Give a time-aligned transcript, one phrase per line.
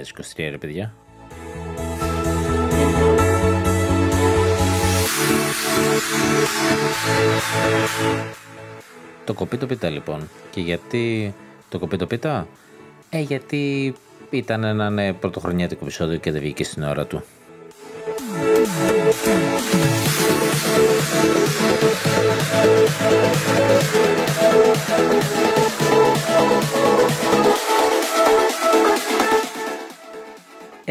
[0.00, 0.94] μπήκε 2023 ρε παιδιά.
[9.24, 10.28] Το κοπεί το πίτα λοιπόν.
[10.50, 11.34] Και γιατί
[11.68, 12.48] το κοπεί το πίτα;
[13.10, 13.94] Ε, γιατί
[14.30, 17.22] ήταν ένα ναι, πρωτοχρονιάτικο επεισόδιο και δεν βγήκε στην ώρα του.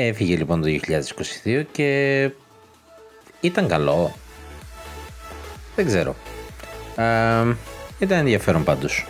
[0.08, 0.68] Έφυγε λοιπόν το
[1.44, 2.32] 2022 και
[3.42, 4.16] ήταν καλό.
[5.76, 6.16] Δεν ξέρω.
[6.96, 7.56] Ε,
[8.00, 9.06] ήταν ενδιαφέρον πάντως.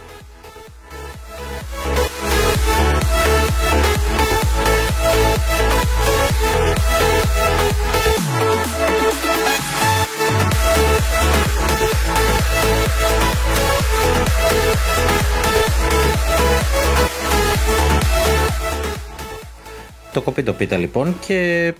[20.13, 21.73] Το κοπεί το πίτα λοιπόν και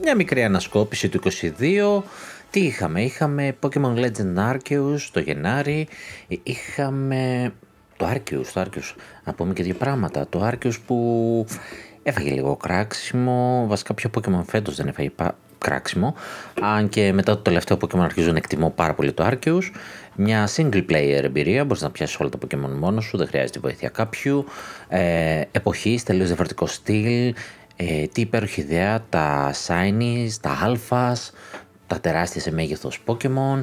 [0.00, 1.20] μια μικρή ανασκόπηση του
[1.58, 2.02] 22.
[2.50, 5.88] Τι είχαμε, είχαμε Pokemon Legend Arceus το Γενάρη,
[6.42, 7.52] είχαμε
[7.96, 10.26] το Arceus, το Arceus, να πούμε και δύο πράγματα.
[10.28, 11.46] Το Arceus που
[12.02, 15.10] έφαγε λίγο κράξιμο, βασικά πιο Pokemon φέτος δεν έφαγε
[15.58, 16.14] κράξιμο,
[16.60, 19.70] αν και μετά το τελευταίο Pokemon αρχίζω να εκτιμώ πάρα πολύ το Arceus.
[20.16, 23.88] Μια single player εμπειρία, μπορείς να πιάσεις όλα τα Pokemon μόνος σου, δεν χρειάζεται βοήθεια
[23.88, 24.44] κάποιου.
[24.88, 27.34] Ε, εποχής, τελείως διαφορετικό στυλ,
[27.82, 31.30] ε, τι υπέροχη ιδέα, τα shinies, τα alphas,
[31.86, 33.60] τα τεράστια σε μέγεθος Pokemon.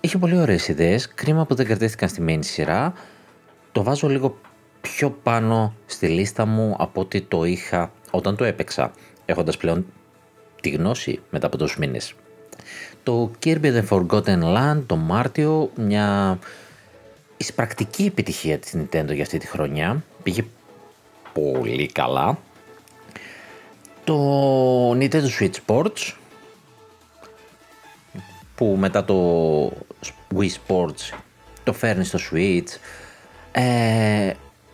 [0.00, 2.92] Είχε πολύ ωραίες ιδέες, κρίμα που δεν κρατήθηκαν στη main σειρά.
[3.72, 4.38] Το βάζω λίγο
[4.80, 8.92] πιο πάνω στη λίστα μου από ότι το είχα όταν το έπαιξα,
[9.26, 9.86] έχοντας πλέον
[10.60, 12.14] τη γνώση μετά από τόσους μήνες.
[13.02, 16.38] Το Kirby The Forgotten Land το Μάρτιο, μια
[17.36, 20.02] εισπρακτική επιτυχία της Nintendo για αυτή τη χρονιά.
[20.22, 20.44] Πήγε
[21.32, 22.38] πολύ καλά.
[24.06, 26.14] Το Nintendo Switch Sports
[28.54, 29.68] που μετά το
[30.36, 31.16] Wii Sports
[31.64, 32.78] το φέρνει στο Switch
[33.52, 34.32] ε,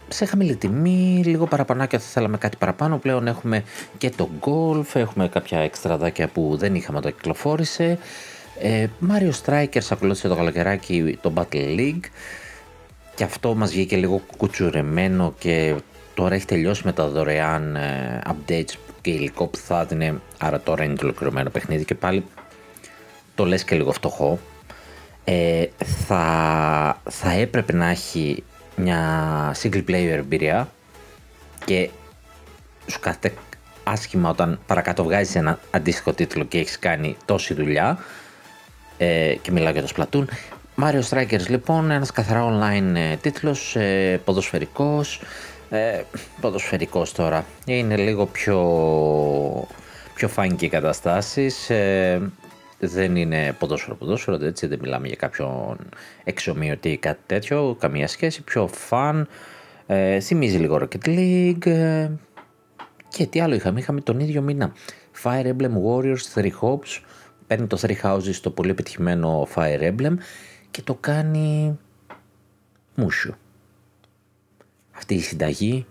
[0.08, 2.98] σε χαμηλή τιμή, λίγο παραπάνω και θα θέλαμε κάτι παραπάνω.
[2.98, 3.64] Πλέον έχουμε
[3.98, 7.98] και το Golf, έχουμε κάποια εξτραδάκια που δεν είχαμε το κυκλοφόρησε.
[8.60, 12.04] Ε, Mario Strikers ακολούθησε το καλοκαιράκι το Battle League
[13.14, 15.74] και αυτό μας βγήκε λίγο κουτσουρεμένο και
[16.14, 20.84] τώρα έχει τελειώσει με τα δωρεάν ε, updates και υλικό που θα έδινε, άρα τώρα
[20.84, 22.24] είναι το ολοκληρωμένο παιχνίδι και πάλι
[23.34, 24.38] το λες και λίγο φτωχό.
[25.24, 25.64] Ε,
[26.06, 28.44] θα, θα έπρεπε να έχει
[28.76, 30.68] μια single player εμπειρία
[31.64, 31.90] και
[32.86, 33.34] σου κάθεται
[33.84, 37.98] άσχημα όταν παρακάτω βγάζεις ένα αντίστοιχο τίτλο και έχεις κάνει τόση δουλειά
[38.98, 40.24] ε, και μιλάω για το Splatoon
[40.82, 45.20] Mario Strikers λοιπόν, ένας καθαρά online ε, τίτλος, ε, ποδοσφαιρικός
[45.72, 46.02] ε,
[46.40, 48.58] ποδοσφαιρικός τώρα, είναι λίγο πιο,
[50.14, 51.70] πιο φάνηκε οι καταστάσεις.
[51.70, 52.30] Ε,
[52.78, 54.66] δεν είναι ποδόσφαιρο ποδόσφαιρο, έτσι.
[54.66, 55.78] Δεν μιλάμε για κάποιον
[56.24, 59.28] εξομοιωτή ή κάτι τέτοιο, καμία σχέση, πιο φαν,
[59.86, 61.66] ε, θυμίζει λίγο Rocket League.
[61.66, 62.10] Ε,
[63.08, 64.72] και τι άλλο είχαμε, είχαμε τον ίδιο μήνα.
[65.22, 67.00] Fire Emblem Warriors Three Hopes,
[67.46, 70.14] παίρνει το Three Houses το πολύ επιτυχημένο Fire Emblem.
[70.70, 71.78] Και το κάνει
[72.94, 73.36] μουσιο.
[74.96, 75.86] Αυτή η συνταγή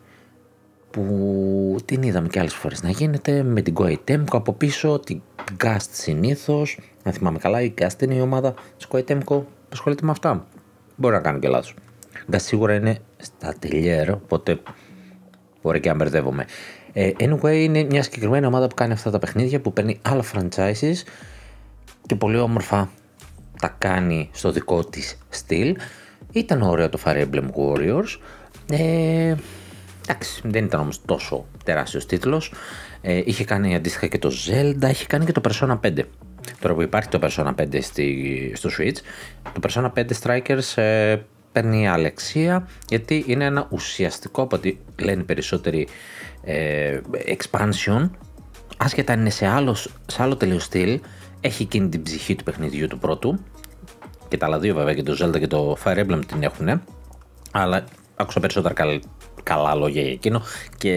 [0.92, 5.22] που την είδαμε και άλλες φορές να γίνεται με την Koei Temco από πίσω, την
[5.64, 10.06] Gast συνήθως, αν θυμάμαι καλά η Gast είναι η ομάδα της Koei Temco που ασχολείται
[10.06, 10.48] με αυτά.
[10.96, 11.76] Μπορεί να κάνω και λάθος.
[12.32, 14.60] Gast σίγουρα είναι στα τελειέρ, οπότε
[15.62, 16.46] μπορεί και να μπερδεύομαι.
[16.94, 20.96] Ε, anyway είναι μια συγκεκριμένη ομάδα που κάνει αυτά τα παιχνίδια που παίρνει άλλα franchises
[22.06, 22.90] και πολύ όμορφα
[23.62, 25.76] τα κάνει στο δικό της στυλ.
[26.32, 28.18] Ήταν ωραίο το Fire Emblem Warriors.
[28.72, 29.36] Ε,
[30.08, 32.54] Εντάξει, δεν ήταν όμως τόσο τεράστιος τίτλος.
[33.02, 36.00] Ε, είχε κάνει αντίστοιχα και το Zelda, είχε κάνει και το Persona 5.
[36.60, 38.98] Τώρα που υπάρχει το Persona 5 στη, στο Switch,
[39.54, 41.18] το Persona 5 Strikers ε,
[41.52, 45.88] παίρνει αλεξία γιατί είναι ένα ουσιαστικό από ό,τι λένε περισσότεροι
[46.44, 48.10] ε, expansion
[48.78, 49.74] άσχετα είναι σε άλλο,
[50.06, 51.00] σε άλλο τελείως στυλ
[51.42, 53.40] έχει εκείνη την ψυχή του παιχνιδιού του πρώτου
[54.28, 56.82] και τα άλλα δύο βέβαια και το Zelda και το Fire Emblem την έχουν
[57.52, 57.84] αλλά
[58.22, 59.00] άκουσα περισσότερα
[59.44, 60.42] καλά λόγια για εκείνο
[60.78, 60.92] και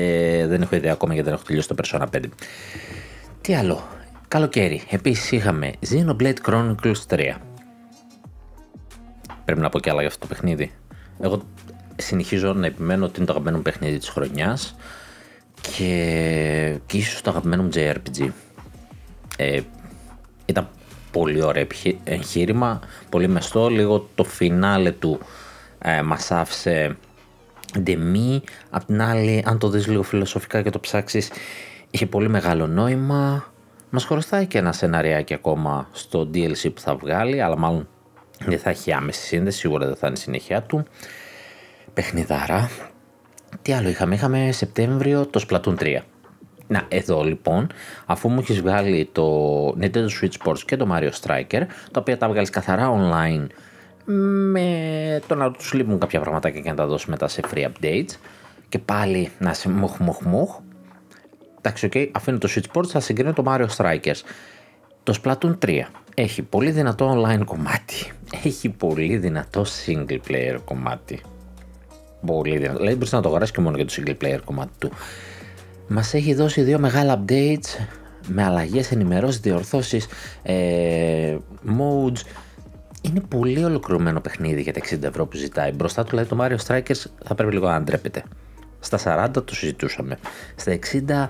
[0.48, 2.20] δεν έχω ιδέα ακόμα γιατί δεν έχω τελειώσει το Persona 5.
[3.40, 3.82] Τι άλλο;
[4.34, 4.82] Καλοκαίρι.
[4.90, 7.34] Επίσης είχαμε Xenoblade Chronicles 3.
[9.44, 10.72] Πρέπει να πω και άλλα για αυτό το παιχνίδι.
[11.20, 11.42] Εγώ
[11.96, 14.76] συνεχίζω να επιμένω ότι είναι το αγαπημένο παιχνίδι της χρονιάς
[15.60, 18.28] και, και ίσως το αγαπημένο μου JRPG.
[19.36, 19.60] Ε,
[20.46, 20.68] ήταν
[21.10, 21.66] πολύ ωραίο
[22.04, 25.18] εγχείρημα, πολύ μεστό, λίγο το φινάλε του
[25.78, 26.96] ε, μας άφησε
[27.86, 28.40] Demi,
[28.70, 31.30] απ' την άλλη, αν το δεις λίγο φιλοσοφικά και το ψάξεις,
[31.90, 33.52] είχε πολύ μεγάλο νόημα.
[33.90, 37.88] Μας χρωστάει και ένα σενάριάκι ακόμα στο DLC που θα βγάλει, αλλά μάλλον
[38.38, 40.84] δεν θα έχει άμεση σύνδεση, σίγουρα δεν θα είναι συνέχεια του.
[41.94, 42.70] Παιχνιδάρα.
[43.62, 45.98] Τι άλλο είχαμε, είχαμε Σεπτέμβριο το Splatoon 3.
[46.66, 47.66] Να, εδώ λοιπόν,
[48.06, 52.28] αφού μου έχεις βγάλει το Nintendo Switch Sports και το Mario Striker, τα οποία τα
[52.28, 53.46] βγάλεις καθαρά online
[54.04, 58.10] με το να τους λείπουν κάποια πραγματάκια και να τα δώσει μετά σε free updates.
[58.68, 60.58] Και πάλι να σε μοχ μοχ μοχ
[61.58, 64.20] εντάξει ok αφήνω το Switch Sports θα συγκρίνω το Mario Strikers.
[65.02, 65.80] Το Splatoon 3
[66.14, 68.12] έχει πολύ δυνατό online κομμάτι.
[68.44, 71.20] Έχει πολύ δυνατό single player κομμάτι.
[72.26, 74.90] Πολύ δυνατό δηλαδή μπορείς να το αγοράσεις και μόνο για το single player κομμάτι του.
[75.88, 77.86] Μας έχει δώσει δύο μεγάλα updates
[78.26, 80.06] με αλλαγές, ενημερώσεις, διορθώσεις,
[80.42, 81.36] ε,
[81.66, 82.20] modes,
[83.04, 85.72] είναι πολύ ολοκληρωμένο παιχνίδι για τα 60 ευρώ που ζητάει.
[85.72, 88.22] Μπροστά του δηλαδή το Mario Strikers θα πρέπει λίγο να ντρέπεται.
[88.80, 90.18] Στα 40 το συζητούσαμε.
[90.56, 91.28] Στα 60.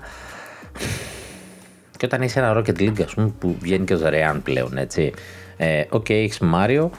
[1.97, 5.13] Και όταν είσαι ένα Rocket League, ας πούμε, που βγαίνει και δωρεάν πλέον, έτσι.
[5.57, 6.89] Ε, οκ, ε, okay, έχεις Mario,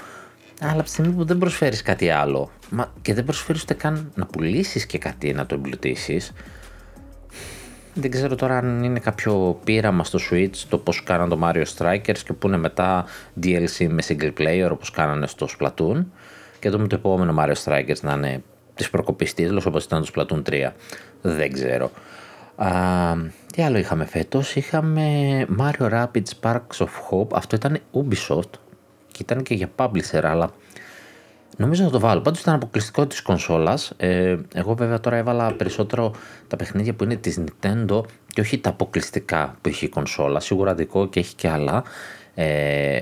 [0.61, 4.13] αλλά από τη στιγμή που δεν προσφέρεις κάτι άλλο μα, και δεν προσφέρεις ούτε καν
[4.15, 6.33] να πουλήσεις και κάτι να το εμπλουτίσεις,
[7.99, 12.19] δεν ξέρω τώρα αν είναι κάποιο πείραμα στο Switch το πώς κάναν το Mario Strikers
[12.25, 13.05] και που είναι μετά
[13.43, 16.05] DLC με single player όπως κάνανε στο Splatoon
[16.59, 18.43] και με το επόμενο Mario Strikers να είναι
[18.75, 20.71] της προκοπής τίτλος όπως ήταν το Splatoon 3.
[21.23, 21.91] Δεν ξέρω.
[22.57, 22.69] Α,
[23.53, 25.03] τι άλλο είχαμε φέτος; Είχαμε
[25.59, 27.29] Mario Rapids Sparks of Hope.
[27.33, 28.51] Αυτό ήταν Ubisoft
[29.13, 30.51] και ήταν και για publisher αλλά
[31.57, 32.21] Νομίζω θα το βάλω.
[32.21, 33.93] Πάντως ήταν αποκλειστικό της κονσόλας.
[33.97, 36.15] Ε, εγώ βέβαια τώρα έβαλα περισσότερο
[36.49, 38.01] τα παιχνίδια που είναι της Nintendo
[38.33, 40.41] και όχι τα αποκλειστικά που έχει η κονσόλα.
[40.41, 41.85] Σίγουρα δικό και έχει και άλλα.
[42.35, 43.01] Ε,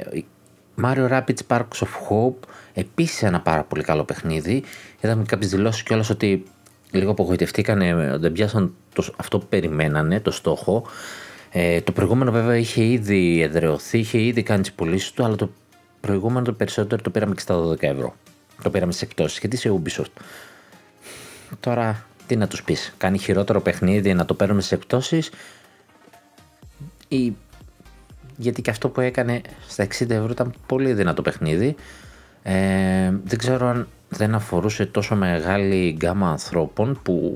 [0.83, 2.49] Mario Rapids Sparks of Hope.
[2.75, 4.63] Επίσης ένα πάρα πολύ καλό παιχνίδι.
[5.01, 6.45] Είδαμε κάποιες δηλώσεις κιόλας ότι
[6.91, 10.87] λίγο απογοητευτήκανε, δεν πιάσαν το, αυτό που περιμένανε, το στόχο.
[11.51, 15.51] Ε, το προηγούμενο βέβαια είχε ήδη εδρεωθεί, είχε ήδη κάνει τις πωλήσεις του, αλλά το
[16.01, 18.15] προηγούμενο το περισσότερο το πήραμε και στα 12 ευρώ.
[18.63, 20.23] Το πήραμε σε εκτόσεις γιατί σε Ubisoft.
[21.61, 25.31] Τώρα τι να τους πεις, κάνει χειρότερο παιχνίδι να το παίρνουμε σε εκτόσεις
[27.09, 27.37] ή
[28.37, 31.75] γιατί και αυτό που έκανε στα 60 ευρώ ήταν πολύ δυνατό παιχνίδι.
[32.43, 37.35] Ε, δεν ξέρω αν δεν αφορούσε τόσο μεγάλη γκάμα ανθρώπων που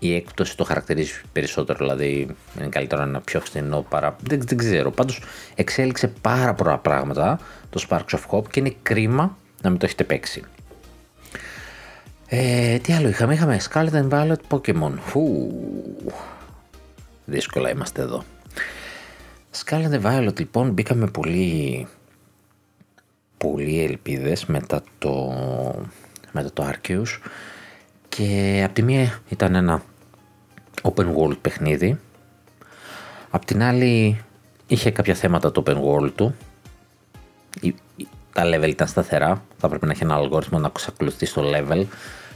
[0.00, 4.16] η έκπτωση το χαρακτηρίζει περισσότερο, δηλαδή είναι καλύτερο να είναι πιο φθηνό παρά.
[4.22, 4.90] Δεν, δεν ξέρω.
[4.90, 5.22] Πάντως
[5.54, 10.04] εξέλιξε πάρα πολλά πράγματα το Sparks of Hope και είναι κρίμα να μην το έχετε
[10.04, 10.42] παίξει.
[12.26, 14.92] Ε, τι άλλο είχαμε, είχαμε Scarlet and Violet Pokemon.
[15.00, 15.52] Φου,
[17.24, 18.24] δύσκολα είμαστε εδώ.
[19.64, 21.86] Scarlet and Violet λοιπόν μπήκαμε πολύ
[23.38, 25.32] πολύ ελπίδες μετά το,
[26.32, 27.18] μετά το Arceus
[28.08, 29.82] και από τη μία ήταν ένα
[30.82, 31.98] open world παιχνίδι
[33.30, 34.20] απ' την άλλη
[34.66, 36.34] είχε κάποια θέματα το open world του
[38.38, 39.42] τα level ήταν σταθερά.
[39.58, 41.84] Θα πρέπει να έχει ένα αλγόριθμο να ακολουθεί το level.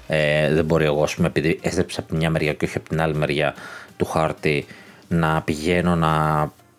[0.07, 3.01] Ε, δεν μπορεί εγώ, πούμε, επειδή έστρεψα από τη μια μεριά και όχι από την
[3.01, 3.55] άλλη μεριά
[3.97, 4.67] του χάρτη,
[5.09, 6.13] να πηγαίνω να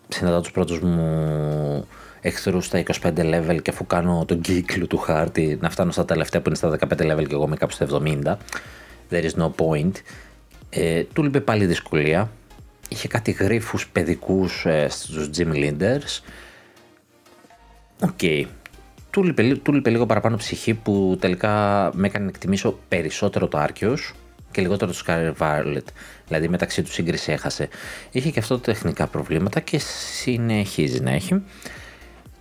[0.07, 1.87] συναντάω τους πρώτους μου
[2.21, 6.41] εχθρούς στα 25 level και αφού κάνω τον κύκλο του χάρτη να φτάνω στα τελευταία
[6.41, 8.35] που είναι στα 15 level και εγώ είμαι κάπου στα 70.
[9.09, 9.91] There is no point.
[10.69, 12.31] Ε, του λείπει πάλι δυσκολία.
[12.89, 16.19] Είχε κάτι γρίφους παιδικούς ε, στους gym leaders.
[18.01, 18.45] Ok, okay
[19.13, 19.23] του
[19.73, 24.13] λείπε, λίγο παραπάνω ψυχή που τελικά με έκανε να εκτιμήσω περισσότερο το Arceus
[24.51, 25.85] και λιγότερο το Scarlet Violet.
[26.27, 27.69] Δηλαδή μεταξύ τους σύγκριση έχασε.
[28.11, 29.79] Είχε και αυτό τεχνικά προβλήματα και
[30.21, 31.43] συνεχίζει να έχει.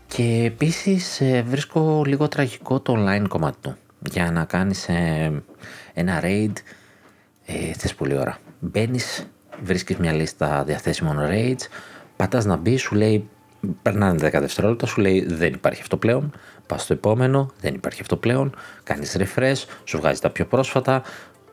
[0.07, 3.77] Και επίσης ε, βρίσκω λίγο τραγικό το online κομμάτι του.
[4.11, 5.43] Για να κάνεις ε,
[5.95, 6.53] ένα raid
[7.47, 8.39] ε, θες πολύ ώρα.
[8.61, 9.27] Μπαίνεις,
[9.63, 11.63] βρίσκεις μια λίστα διαθέσιμων raids,
[12.17, 13.29] πατάς να μπεις, σου λέει
[13.83, 16.33] περνάνε 10 δευτερόλεπτα, σου λέει δεν υπάρχει αυτό πλέον.
[16.67, 18.55] Πας στο επόμενο, δεν υπάρχει αυτό πλέον.
[18.83, 21.03] Κάνεις refresh, σου βγάζει τα πιο πρόσφατα,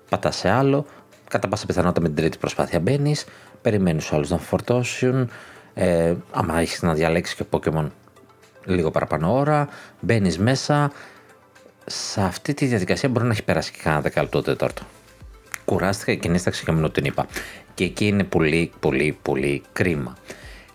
[0.10, 0.86] πατάς σε άλλο.
[1.30, 3.26] Κατά πάσα πιθανότητα με την τρίτη προσπάθεια μπαίνεις,
[3.62, 5.30] περιμένεις του άλλου να φορτώσουν.
[5.74, 7.88] Ε, άμα έχεις να διαλέξεις και Pokémon
[8.66, 9.68] λίγο παραπάνω ώρα,
[10.00, 10.92] μπαίνεις μέσα.
[11.86, 14.84] Σε αυτή τη διαδικασία μπορεί να έχει περάσει και κανένα δεκάλεπτο τέταρτο.
[15.66, 17.28] Κουράστηκα και νύσταξε και μου την είπα.
[17.74, 20.18] Και εκεί είναι πολύ, πολύ, πολύ κρίμα.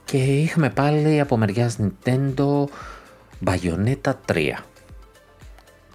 [0.05, 2.65] Και είχαμε πάλι από μεριάς Nintendo
[3.45, 4.51] Bayonetta 3.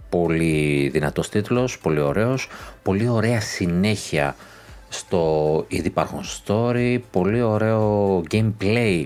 [0.10, 2.48] Πολύ δυνατός τίτλος, πολύ ωραίος,
[2.84, 4.36] πολύ ωραία συνέχεια
[4.90, 9.06] στο ήδη υπάρχον story, πολύ ωραίο gameplay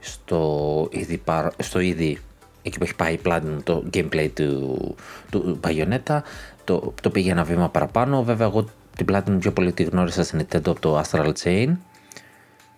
[0.00, 1.22] στο ήδη,
[1.58, 2.18] στο ήδη
[2.62, 4.94] εκεί που έχει πάει πλάνη το gameplay του,
[5.30, 6.20] του Bayonetta,
[6.64, 8.22] το, το πήγε ένα βήμα παραπάνω.
[8.22, 8.64] Βέβαια, εγώ
[8.96, 11.76] την πλάτη μου πιο πολύ τη γνώρισα στην Nintendo από το Astral Chain,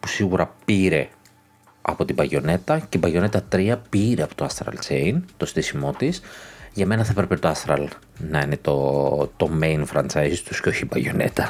[0.00, 1.08] που σίγουρα πήρε
[1.90, 6.20] από την Bayonetta και η Bayonetta 3 πήρε από το Astral Chain, το στήσιμό της.
[6.72, 7.86] Για μένα θα έπρεπε το Astral
[8.18, 11.44] να είναι το, το main franchise τους και όχι η Bayonetta.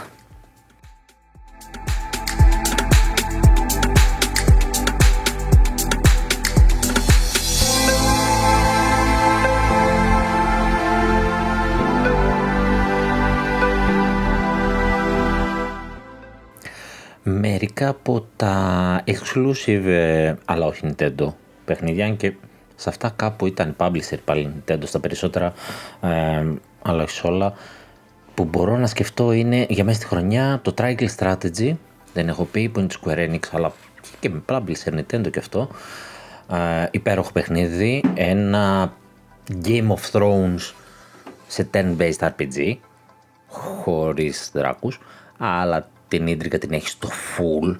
[17.28, 21.32] Μερικά από τα exclusive, ε, αλλά όχι Nintendo
[21.64, 22.32] παιχνίδια και
[22.74, 25.52] σε αυτά κάπου ήταν publisher πάλι Nintendo στα περισσότερα,
[26.00, 26.46] ε,
[26.82, 27.52] αλλά όχι σε όλα,
[28.34, 31.72] που μπορώ να σκεφτώ είναι για μέσα στη χρονιά το Triangle Strategy,
[32.12, 33.72] δεν έχω πει, που είναι τη Square Enix, αλλά
[34.20, 35.68] και με publisher Nintendo και αυτό,
[36.50, 38.92] ε, υπέροχο παιχνίδι, ένα
[39.64, 40.72] Game of Thrones
[41.46, 42.76] σε 10-based RPG,
[43.48, 45.00] χωρίς δράκους,
[45.38, 47.76] αλλά την ίντρικα την έχεις στο full.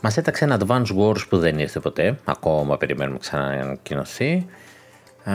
[0.00, 2.18] Μας έταξε ένα Advance Wars που δεν ήρθε ποτέ.
[2.24, 4.46] Ακόμα περιμένουμε ξανά να ανακοινωθεί.
[5.24, 5.32] Ε,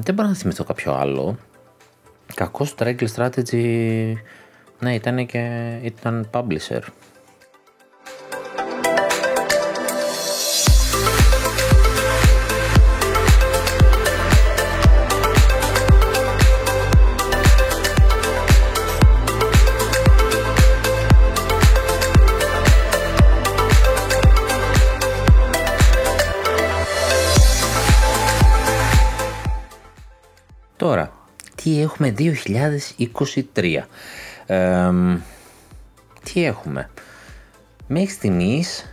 [0.00, 1.36] δεν μπορώ να θυμηθώ κάποιο άλλο.
[2.34, 4.14] Κακός το Triangle Strategy.
[4.78, 6.80] Ναι, ήταν και ήταν publisher.
[30.80, 31.12] Τώρα,
[31.54, 33.86] τι έχουμε 2023.
[36.22, 36.90] τι έχουμε;
[37.86, 38.92] Μέχρι στιγμής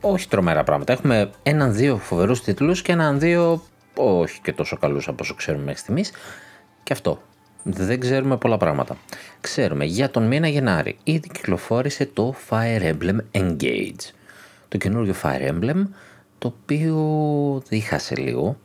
[0.00, 0.92] όχι τρομερά πράγματα.
[0.92, 3.62] Έχουμε έναν-δύο φοβερούς τίτλους και έναν-δύο
[3.94, 6.12] όχι και τόσο καλούς από όσο ξέρουμε μέχρι στιγμής.
[6.82, 7.22] Και αυτό.
[7.62, 8.96] Δεν ξέρουμε πολλά πράγματα.
[9.40, 14.10] Ξέρουμε για τον μήνα Γενάρη ήδη κυκλοφόρησε το Fire Emblem Engage.
[14.68, 15.86] Το καινούργιο Fire Emblem
[16.38, 18.56] το οποίο δίχασε λίγο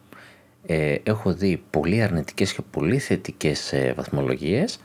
[0.70, 4.80] ε, έχω δει πολύ αρνητικές και πολύ θετικές ε, βαθμολογίες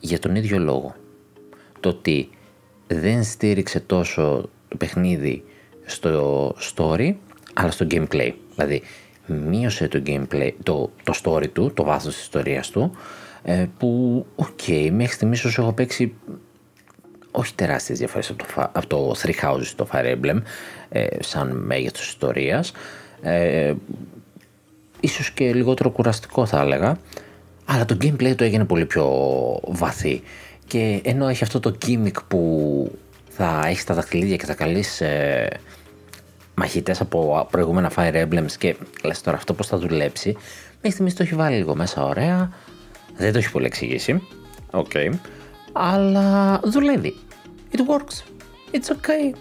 [0.00, 0.94] για τον ίδιο λόγο.
[1.80, 2.28] Το ότι
[2.86, 5.44] δεν στήριξε τόσο το παιχνίδι
[5.84, 7.14] στο story,
[7.54, 8.32] αλλά στο gameplay.
[8.54, 8.82] Δηλαδή,
[9.26, 12.92] μείωσε το gameplay, το, το story του, το βάθος της ιστορίας του,
[13.42, 16.14] ε, που, ok, okay, μέχρι στιγμής όσο έχω παίξει
[17.30, 20.42] όχι τεράστιες διαφορές από το, από το Three Houses, το Fire Emblem,
[20.88, 22.72] ε, σαν μέγεθος ιστορίας,
[23.22, 23.74] ε,
[25.00, 26.96] ίσως και λιγότερο κουραστικό θα έλεγα,
[27.64, 29.06] αλλά το gameplay το έγινε πολύ πιο
[29.66, 30.22] βαθύ.
[30.66, 32.92] Και ενώ έχει αυτό το gimmick που
[33.28, 35.48] θα έχεις τα δαχτυλίδια και θα καλείς ε,
[36.54, 40.36] μαχητές από προηγούμενα Fire Emblems και λες τώρα αυτό πώς θα δουλέψει,
[40.74, 42.52] μέχρι στιγμής το έχει βάλει λίγο μέσα ωραία,
[43.16, 44.22] δεν το έχει πολύ εξηγήσει,
[44.70, 45.10] okay.
[45.72, 47.16] αλλά δουλεύει.
[47.72, 48.16] It works.
[48.72, 49.34] It's okay.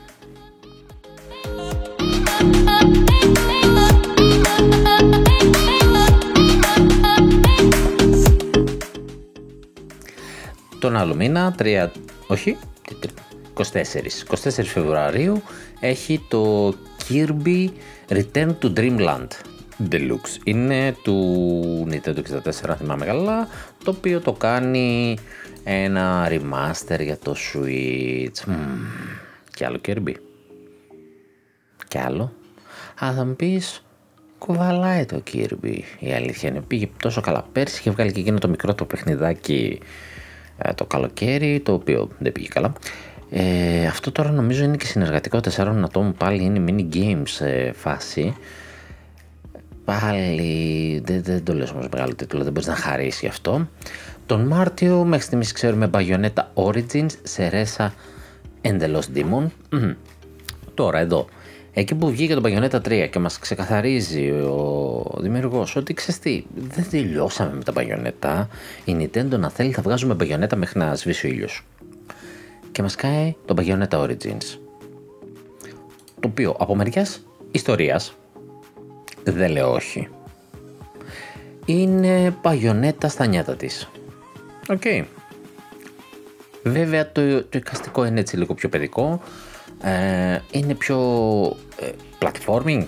[10.79, 11.87] Τον άλλο μήνα, 3,
[12.27, 12.57] όχι,
[13.53, 15.41] 24, 24 Φεβρουαρίου
[15.79, 16.73] έχει το
[17.09, 17.69] Kirby
[18.09, 19.27] Return to Dreamland
[19.91, 20.37] Deluxe.
[20.43, 22.17] Είναι του Nintendo
[22.67, 23.47] 64, θυμάμαι καλά,
[23.83, 25.17] το οποίο το κάνει
[25.63, 28.49] ένα remaster για το Switch.
[28.49, 28.53] Mm.
[29.53, 30.13] Και άλλο Kirby.
[31.87, 32.33] Και άλλο.
[33.03, 33.83] Α, θα μου πεις,
[34.37, 35.79] κουβαλάει το Kirby.
[35.99, 39.79] Η αλήθεια είναι, πήγε τόσο καλά πέρσι, είχε βγάλει και εκείνο το μικρό το παιχνιδάκι
[39.81, 39.85] ε,
[40.75, 42.73] το καλοκαίρι, το οποίο δεν πήγε καλά.
[43.29, 48.35] Ε, αυτό τώρα νομίζω είναι και συνεργατικό τεσσάρων ατόμων, πάλι είναι mini games ε, φάση.
[49.85, 53.67] Πάλι δεν, δεν το λες όμως μεγάλο τίτλο, δεν μπορείς να χαρίσει γι' αυτό.
[54.25, 57.89] Τον Μάρτιο μέχρι στιγμής ξέρουμε Bayonetta Origins, Ceresa
[58.61, 59.45] εντελώς Demon.
[60.73, 61.27] Τώρα εδώ
[61.73, 66.85] Εκεί που βγήκε το Bayonetta 3 και μας ξεκαθαρίζει ο δημιουργός ότι ξέρεις τι, δεν
[66.89, 68.45] τελειώσαμε με τα Bayonetta,
[68.85, 71.65] η Nintendo να θέλει θα βγάζουμε Bayonetta μέχρι να σβήσει ο ήλιος.
[72.71, 74.59] Και μας κάει το Bayonetta Origins.
[76.19, 78.13] Το οποίο από μεριάς ιστορίας,
[79.23, 80.07] δεν λέω όχι,
[81.65, 83.89] είναι Bayonetta στα νιάτα της.
[84.69, 84.81] Ok.
[84.83, 85.03] Okay.
[86.63, 89.21] Βέβαια το, το εικαστικό είναι έτσι λίγο πιο παιδικό,
[89.83, 90.97] ε, είναι πιο
[91.79, 92.85] ε, platforming,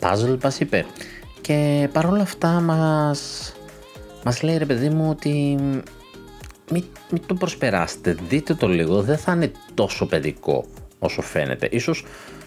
[0.00, 0.86] puzzle μας είπε.
[1.40, 3.52] Και παρόλα αυτά μας,
[4.24, 5.58] μας λέει ρε παιδί μου ότι
[6.70, 10.64] μην, μην το προσπεράσετε, δείτε το λίγο, δεν θα είναι τόσο παιδικό
[10.98, 11.68] όσο φαίνεται.
[11.70, 12.04] Ίσως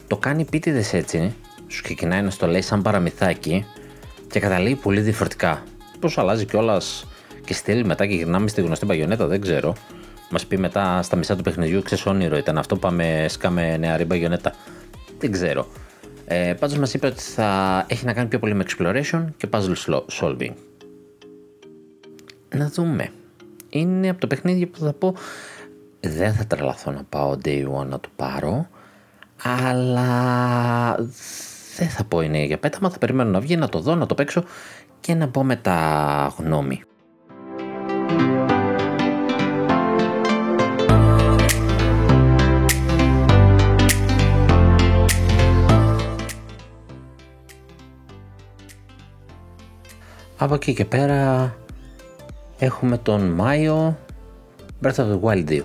[0.07, 1.35] το κάνει πίτιδες έτσι,
[1.67, 3.65] σου ξεκινάει να στο λέει σαν παραμυθάκι
[4.31, 5.63] και καταλήγει πολύ διαφορετικά.
[5.99, 7.07] Πώς αλλάζει κιόλας
[7.45, 9.75] και στέλνει μετά και γυρνάμε στη γνωστή παγιονέτα, δεν ξέρω.
[10.33, 14.53] Μας πει μετά στα μισά του παιχνιδιού, ξέρεις όνειρο ήταν αυτό, πάμε σκάμε νεαρή παγιονέτα.
[15.19, 15.67] Δεν ξέρω.
[16.25, 19.99] Ε, Πάντως μας είπε ότι θα έχει να κάνει πιο πολύ με exploration και puzzle
[20.19, 20.51] solving.
[22.55, 23.11] Να δούμε.
[23.69, 25.15] Είναι από το παιχνίδι που θα πω
[25.99, 28.67] δεν θα τρελαθώ να πάω day one να το πάρω
[29.43, 30.95] αλλά
[31.77, 34.15] δεν θα πω είναι για πέταμα, θα περιμένω να βγει, να το δω, να το
[34.15, 34.43] παίξω
[34.99, 36.83] και να πω μετά γνώμη.
[50.43, 51.55] Από εκεί και πέρα
[52.59, 53.97] έχουμε τον Μάιο
[54.83, 55.61] Breath of the Wild 2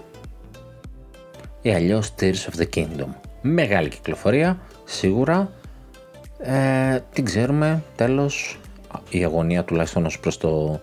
[1.63, 3.07] ή αλλιώς Tears of the Kingdom.
[3.43, 5.51] Μεγάλη κυκλοφορία, σίγουρα.
[6.39, 8.59] Ε, την ξέρουμε, τέλος,
[9.11, 10.81] η αγωνία τουλάχιστον ως προς το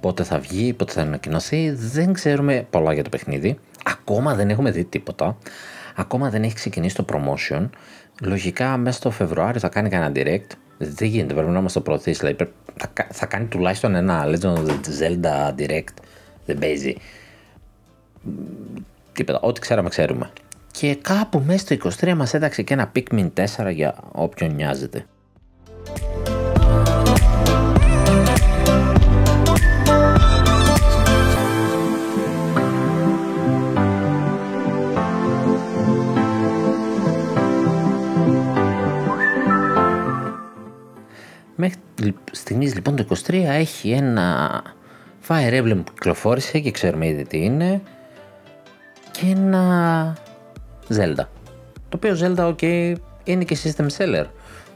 [0.00, 1.70] πότε θα βγει, πότε θα ανακοινωθεί.
[1.70, 3.58] Δεν ξέρουμε πολλά για το παιχνίδι.
[3.84, 5.36] Ακόμα δεν έχουμε δει τίποτα.
[5.96, 7.68] Ακόμα δεν έχει ξεκινήσει το promotion.
[8.22, 10.56] Λογικά μέσα στο Φεβρουάριο θα κάνει κανένα direct.
[10.82, 12.18] Δεν γίνεται, πρέπει να μας το προωθήσει.
[12.18, 15.94] Δηλαδή, θα, θα κάνει τουλάχιστον ένα Legend of Zelda direct.
[16.46, 16.96] Δεν παίζει.
[19.12, 20.30] Τίποτα, ό,τι ξέραμε ξέρουμε.
[20.70, 25.06] Και κάπου μέσα στο 23 μας έταξε και ένα Pikmin 4 για όποιον νοιάζεται.
[42.50, 44.62] Στιγμής λοιπόν το 23 έχει ένα
[45.28, 47.82] Fire Emblem που κυκλοφόρησε και ξέρουμε ήδη τι είναι
[49.10, 50.16] και ένα
[50.88, 51.24] Zelda.
[51.88, 54.24] Το οποίο Zelda, ok, είναι και system seller.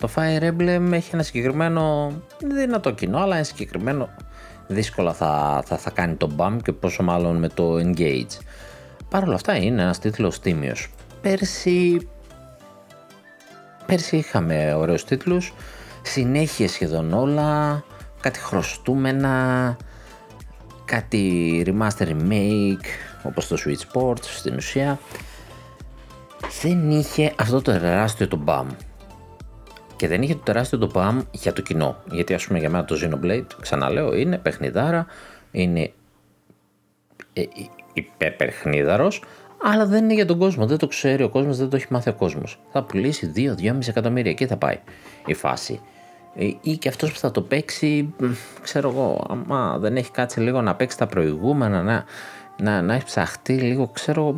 [0.01, 2.13] Το Fire Emblem έχει ένα συγκεκριμένο
[2.55, 4.09] δυνατό κοινό, αλλά ένα συγκεκριμένο
[4.67, 8.39] δύσκολα θα, θα, θα κάνει το BAM και πόσο μάλλον με το Engage.
[9.09, 10.91] Παρ' όλα αυτά είναι ένας τίτλος τίμιος.
[11.21, 12.09] Πέρσι,
[13.87, 15.53] πέρσι είχαμε ωραίους τίτλους,
[16.09, 17.85] συνέχεια σχεδόν όλα,
[18.21, 19.77] κάτι χρωστούμενα,
[20.85, 22.87] κάτι remaster remake,
[23.23, 24.99] όπως το Switch Sports στην ουσία
[26.63, 28.67] δεν είχε αυτό το τεράστιο το BAM.
[29.97, 31.97] Και δεν είχε το τεράστιο το BAM για το κοινό.
[32.11, 35.07] Γιατί ας πούμε για μένα το Xenoblade, ξαναλέω, είναι παιχνιδάρα,
[35.51, 35.93] είναι
[37.33, 37.43] ε,
[37.93, 39.23] υπερπαιχνίδαρος,
[39.63, 40.67] αλλά δεν είναι για τον κόσμο.
[40.67, 42.61] Δεν το ξέρει ο κόσμος, δεν το έχει μάθει ο κόσμος.
[42.73, 44.79] Θα πουλήσει 2-2,5 εκατομμύρια, εκεί θα πάει
[45.27, 45.81] η φάση.
[46.37, 48.15] Ε, ή και αυτός που θα το παίξει,
[48.63, 52.05] ξέρω εγώ, άμα δεν έχει κάτσει λίγο να παίξει τα προηγούμενα, να,
[52.57, 54.35] να, να έχει ψαχτεί λίγο, ξέρω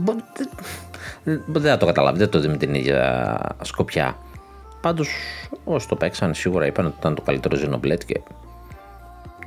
[1.24, 4.16] δεν θα το καταλάβει, δεν το δει με την ίδια σκοπιά.
[4.80, 5.09] Πάντως,
[5.64, 8.20] όσοι το παίξαν, σίγουρα είπαν ότι ήταν το καλύτερο Xenoblade και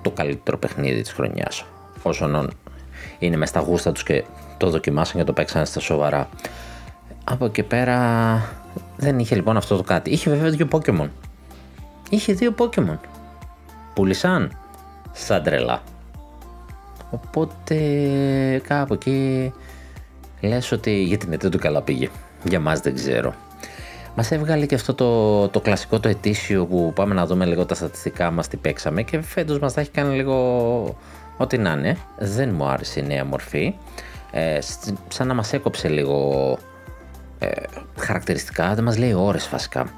[0.01, 1.65] το καλύτερο παιχνίδι της χρονιάς.
[2.01, 2.49] Όσον
[3.19, 4.23] είναι μες στα γούστα τους και
[4.57, 6.29] το δοκιμάσαν και το παίξαν στα σοβαρά.
[7.23, 7.97] Από εκεί πέρα
[8.97, 10.09] δεν είχε λοιπόν αυτό το κάτι.
[10.09, 11.07] Είχε βέβαια δύο Pokémon.
[12.09, 12.97] Είχε δύο Pokémon.
[13.93, 14.57] Πούλησαν
[15.11, 15.81] σαν τρελά.
[17.09, 17.75] Οπότε
[18.67, 19.53] κάπου εκεί
[20.41, 22.09] λες ότι για την εταιρεία του καλά πήγε.
[22.43, 23.33] Για μας δεν ξέρω.
[24.15, 27.75] Μας έβγαλε και αυτό το, το κλασικό το ετήσιο που πάμε να δούμε λίγο τα
[27.75, 30.97] στατιστικά μας τι παίξαμε και φέτος μας θα έχει κάνει λίγο
[31.37, 31.97] ό,τι να είναι.
[32.17, 33.75] Δεν μου άρεσε η νέα μορφή.
[34.31, 34.59] Ε,
[35.07, 36.57] σαν να μας έκοψε λίγο
[37.39, 37.49] ε,
[37.99, 39.93] χαρακτηριστικά, δεν μας λέει ώρες βασικά.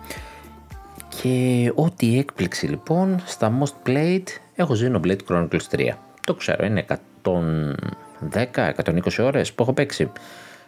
[1.20, 4.24] Και ό,τι έκπληξη λοιπόν στα Most Played
[4.56, 5.90] έχω Xenoblade Chronicles 3.
[6.26, 6.86] Το ξέρω, είναι
[7.24, 10.12] 110-120 ώρες που έχω παίξει.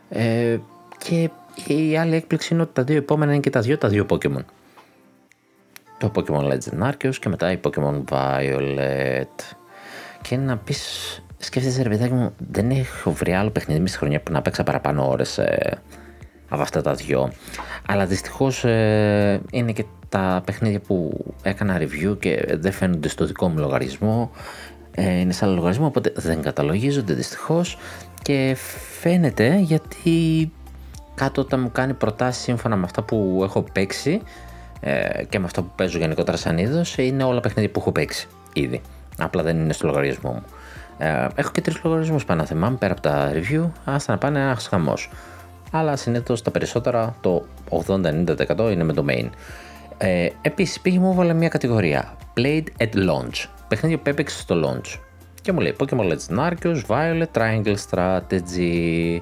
[0.09, 0.57] Ε,
[0.97, 1.29] και
[1.67, 4.43] η άλλη έκπληξη είναι ότι τα δύο επόμενα είναι και τα δύο τα δύο Pokemon.
[5.97, 9.55] Το Pokemon Legend Arceus και μετά η Pokemon Violet.
[10.21, 14.21] Και να πεις, σκέφτεσαι ρε παιδάκι μου, δεν έχω βρει άλλο παιχνίδι με στη χρονιά
[14.21, 15.81] που να παίξα παραπάνω ώρες ε,
[16.49, 17.31] από αυτά τα δυο.
[17.87, 23.47] Αλλά δυστυχώς ε, είναι και τα παιχνίδια που έκανα review και δεν φαίνονται στο δικό
[23.47, 24.31] μου λογαριασμό
[24.91, 27.77] ε, είναι σε άλλο λογαριασμό, οπότε δεν καταλογίζονται δυστυχώς
[28.21, 28.57] και
[28.99, 30.51] φαίνεται γιατί
[31.15, 34.21] κάτω όταν μου κάνει προτάσεις σύμφωνα με αυτά που έχω παίξει
[34.79, 38.27] ε, και με αυτά που παίζω γενικότερα σαν είδος, είναι όλα παιχνίδια που έχω παίξει
[38.53, 38.81] ήδη.
[39.17, 40.43] Απλά δεν είναι στο λογαριασμό μου.
[40.97, 44.39] Ε, έχω και τρεις λογαριασμούς πάνω να θυμάμαι πέρα από τα review, άστα να πάνε
[44.39, 45.09] ένας χαμός.
[45.71, 49.29] Αλλά συνήθως τα περισσότερα, το 80-90% είναι με το main.
[49.97, 52.17] Ε, Επίσης πήγε μου έβαλε μια κατηγορία.
[52.37, 54.99] Played at launch παιχνίδι που έπαιξε στο launch.
[55.41, 59.19] Και μου λέει Pokemon Legends Arceus, Violet, Triangle Strategy.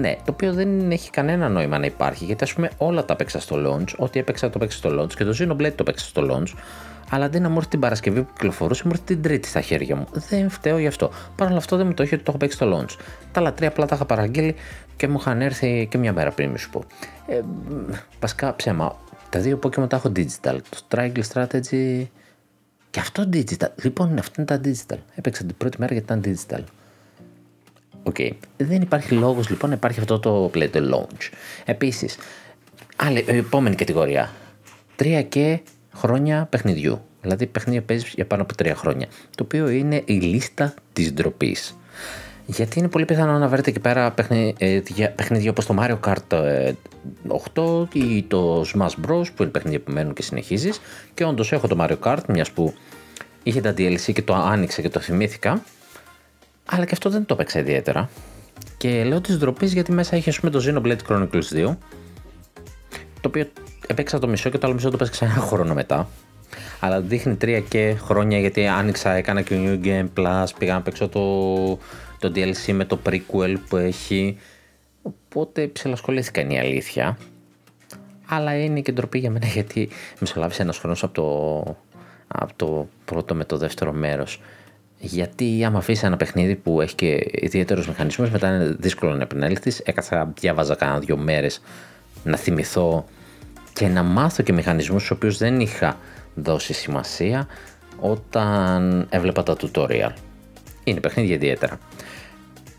[0.00, 3.40] Ναι, το οποίο δεν έχει κανένα νόημα να υπάρχει, γιατί ας πούμε όλα τα έπαιξα
[3.40, 6.58] στο launch, ό,τι έπαιξα το έπαιξα στο launch και το Xenoblade το έπαιξα στο launch,
[7.10, 9.96] αλλά αντί να μου έρθει την Παρασκευή που κυκλοφορούσε, μου έρθει την Τρίτη στα χέρια
[9.96, 10.06] μου.
[10.12, 11.10] Δεν φταίω γι' αυτό.
[11.36, 12.96] Παρ' όλα αυτό δεν μου το έχει ότι το έχω παίξει στο launch.
[13.32, 14.54] Τα άλλα τρία απλά τα είχα παραγγείλει
[14.96, 16.84] και μου είχαν έρθει και μια μέρα πριν, μη σου πω.
[17.26, 17.40] Ε,
[18.20, 18.96] βασικά ψέμα.
[19.32, 20.58] Τα δύο Pokémon τα έχω digital.
[20.68, 22.04] Το Triangle Strategy
[22.90, 23.68] και αυτό digital.
[23.82, 24.98] Λοιπόν, αυτό είναι τα digital.
[25.14, 26.62] Έπαιξα την πρώτη μέρα γιατί ήταν digital.
[28.02, 28.14] Ok.
[28.18, 28.30] Okay.
[28.56, 31.30] Δεν υπάρχει λόγος λοιπόν να υπάρχει αυτό το play at launch.
[31.64, 32.16] Επίσης,
[32.96, 34.30] άλλη, επόμενη κατηγορία.
[34.96, 35.60] Τρία και
[35.94, 37.02] χρόνια παιχνιδιού.
[37.20, 39.06] Δηλαδή παιχνίδια παίζεις για πάνω από τρία χρόνια.
[39.36, 41.76] Το οποίο είναι η λίστα της ντροπής.
[42.46, 46.42] Γιατί είναι πολύ πιθανό να βρείτε εκεί πέρα παιχνίδια, παιχνίδια όπως το Mario Kart
[47.54, 50.80] 8 ε, ή το Smash Bros που είναι παιχνίδια που μένουν και συνεχίζεις.
[51.14, 52.74] Και όντως έχω το Mario Kart μιας που
[53.42, 55.62] είχε τα DLC και το άνοιξα και το θυμήθηκα.
[56.64, 58.08] Αλλά και αυτό δεν το έπαιξα ιδιαίτερα.
[58.76, 61.76] Και λέω της ντροπής γιατί μέσα είχε πούμε το Xenoblade Chronicles 2
[63.22, 63.46] το οποίο
[63.86, 66.08] έπαιξα το μισό και το άλλο μισό το παίξα ένα χρόνο μετά.
[66.80, 71.08] Αλλά δείχνει τρία και χρόνια γιατί άνοιξα, έκανα και New Game Plus, πήγα να παίξω
[71.08, 71.20] το,
[72.22, 74.38] το DLC με το prequel που έχει.
[75.02, 77.18] Οπότε ψελασχολήθηκα είναι η αλήθεια.
[78.26, 79.88] Αλλά είναι και ντροπή για μένα γιατί
[80.20, 81.76] μεσολάβησε ένας χρόνος από το,
[82.28, 84.40] από το πρώτο με το δεύτερο μέρος.
[84.98, 89.78] Γιατί άμα αφήσεις ένα παιχνίδι που έχει και ιδιαίτερους μηχανισμούς, μετά είναι δύσκολο να επανέλθεις.
[89.78, 91.62] Έκαθα, διάβαζα κάνα δύο μέρες
[92.24, 93.04] να θυμηθώ
[93.72, 95.98] και να μάθω και μηχανισμούς στους οποίους δεν είχα
[96.34, 97.46] δώσει σημασία
[98.00, 100.12] όταν έβλεπα τα tutorial.
[100.84, 101.78] Είναι παιχνίδια ιδιαίτερα.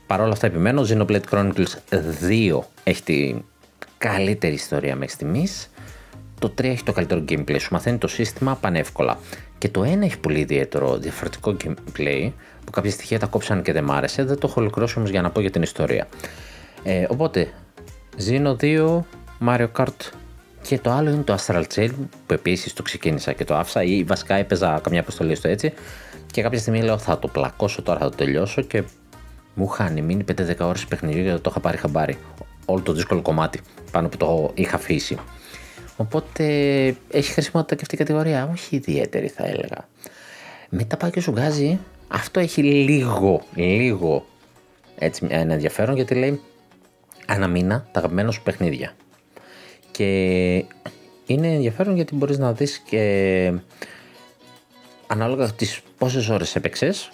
[0.08, 3.44] Παρ' όλα αυτά επιμένω, Xenoblade Chronicles 2 έχει την
[3.98, 5.70] καλύτερη ιστορία μέχρι στιγμής.
[6.40, 9.20] Το 3 έχει το καλύτερο gameplay, σου μαθαίνει το σύστημα πανεύκολα.
[9.58, 12.32] Και το 1 έχει πολύ ιδιαίτερο διαφορετικό gameplay,
[12.66, 14.24] που κάποια στοιχεία τα κόψαν και δεν μ' άρεσε.
[14.24, 16.08] Δεν το έχω ολοκληρώσει όμως για να πω για την ιστορία.
[16.84, 17.54] Ε, οπότε,
[18.28, 19.00] Xeno 2,
[19.48, 20.12] Mario Kart
[20.62, 21.92] και το άλλο είναι το Astral Chain
[22.26, 25.74] που επίσης το ξεκίνησα και το άφησα ή βασικά έπαιζα καμιά αποστολή στο έτσι.
[26.32, 28.84] Και κάποια στιγμή λέω θα το πλακώσω τώρα, θα το τελειώσω και
[29.54, 32.18] μου είχαν μείνει 5-10 ώρες παιχνιδιού γιατί το είχα πάρει χαμπάρι.
[32.66, 33.60] Όλο το δύσκολο κομμάτι
[33.92, 35.18] πάνω που το είχα αφήσει.
[35.98, 36.44] Οπότε
[37.12, 39.88] έχει χρησιμότητα και αυτή η κατηγορία; Όχι ιδιαίτερη θα έλεγα.
[40.70, 41.80] Μετά πάει και σου βγάζει.
[42.08, 44.26] Αυτό έχει λίγο, λίγο
[44.98, 46.42] έτσι, ένα ενδιαφέρον γιατί λέει
[47.28, 48.94] ένα μήνα τα αγαπημένα σου παιχνίδια.
[49.92, 50.06] Και
[51.26, 53.54] είναι ενδιαφέρον γιατί μπορείς να δεις και
[55.08, 57.12] ανάλογα τις πόσες ώρες έπαιξες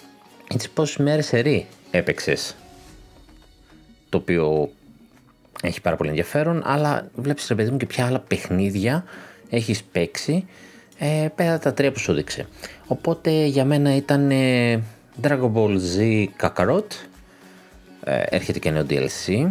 [0.54, 2.56] ή τις πόσες μέρες ερή έπαιξες.
[4.10, 4.70] Το οποίο
[5.62, 9.04] έχει πάρα πολύ ενδιαφέρον, αλλά βλέπεις ρε παιδί μου και ποια άλλα παιχνίδια
[9.50, 10.46] έχεις παίξει
[10.98, 12.48] ε, πέρα τα τρία που σου δείξε.
[12.88, 14.84] Οπότε για μένα ήταν ε,
[15.22, 16.86] Dragon Ball Z Kakarot,
[18.04, 19.48] ε, έρχεται και νέο DLC.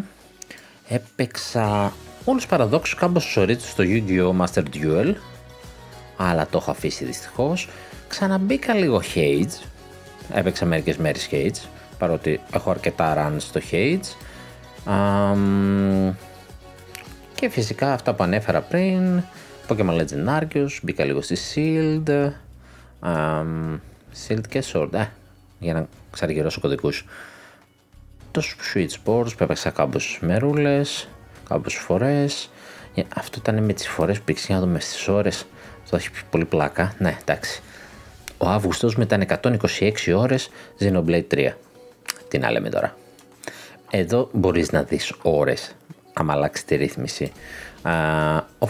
[0.88, 1.92] Έπαιξα
[2.24, 4.44] όλους τους παραδόξους κάμπος σωρίτσους στο Yu-Gi-Oh!
[4.44, 5.14] Master Duel,
[6.16, 7.68] αλλά το έχω αφήσει δυστυχώς.
[8.08, 9.66] Ξαναμπήκα λίγο Hades,
[10.32, 14.16] έπαιξα μερικές μέρες Hades, παρότι έχω αρκετά runs στο Hades.
[17.34, 19.22] και φυσικά αυτά που ανέφερα πριν,
[19.68, 22.30] Pokemon Legend Arceus, μπήκα λίγο στη Shield,
[23.02, 23.78] um,
[24.26, 25.06] Shield και Sword, ε,
[25.58, 27.04] για να ξαργυρώσω κωδικούς.
[28.30, 31.08] Το Switch Sports που έπαιξα κάποιες μερούλες,
[31.48, 32.50] κάποιες φορές.
[32.94, 35.46] Ε, αυτό ήταν με τις φορές που πήγες να δούμε στις ώρες.
[35.82, 36.94] Αυτό έχει πολύ πλάκα.
[36.98, 37.62] Ναι, εντάξει.
[38.38, 41.58] Ο Αύγουστος με τα 126 ώρες Xenoblade 3.
[42.28, 42.96] Τι να λέμε τώρα.
[43.90, 45.74] Εδώ μπορείς να δεις ώρες,
[46.12, 47.32] άμα αλλάξει τη ρύθμιση.
[47.82, 47.92] Α,
[48.58, 48.68] ο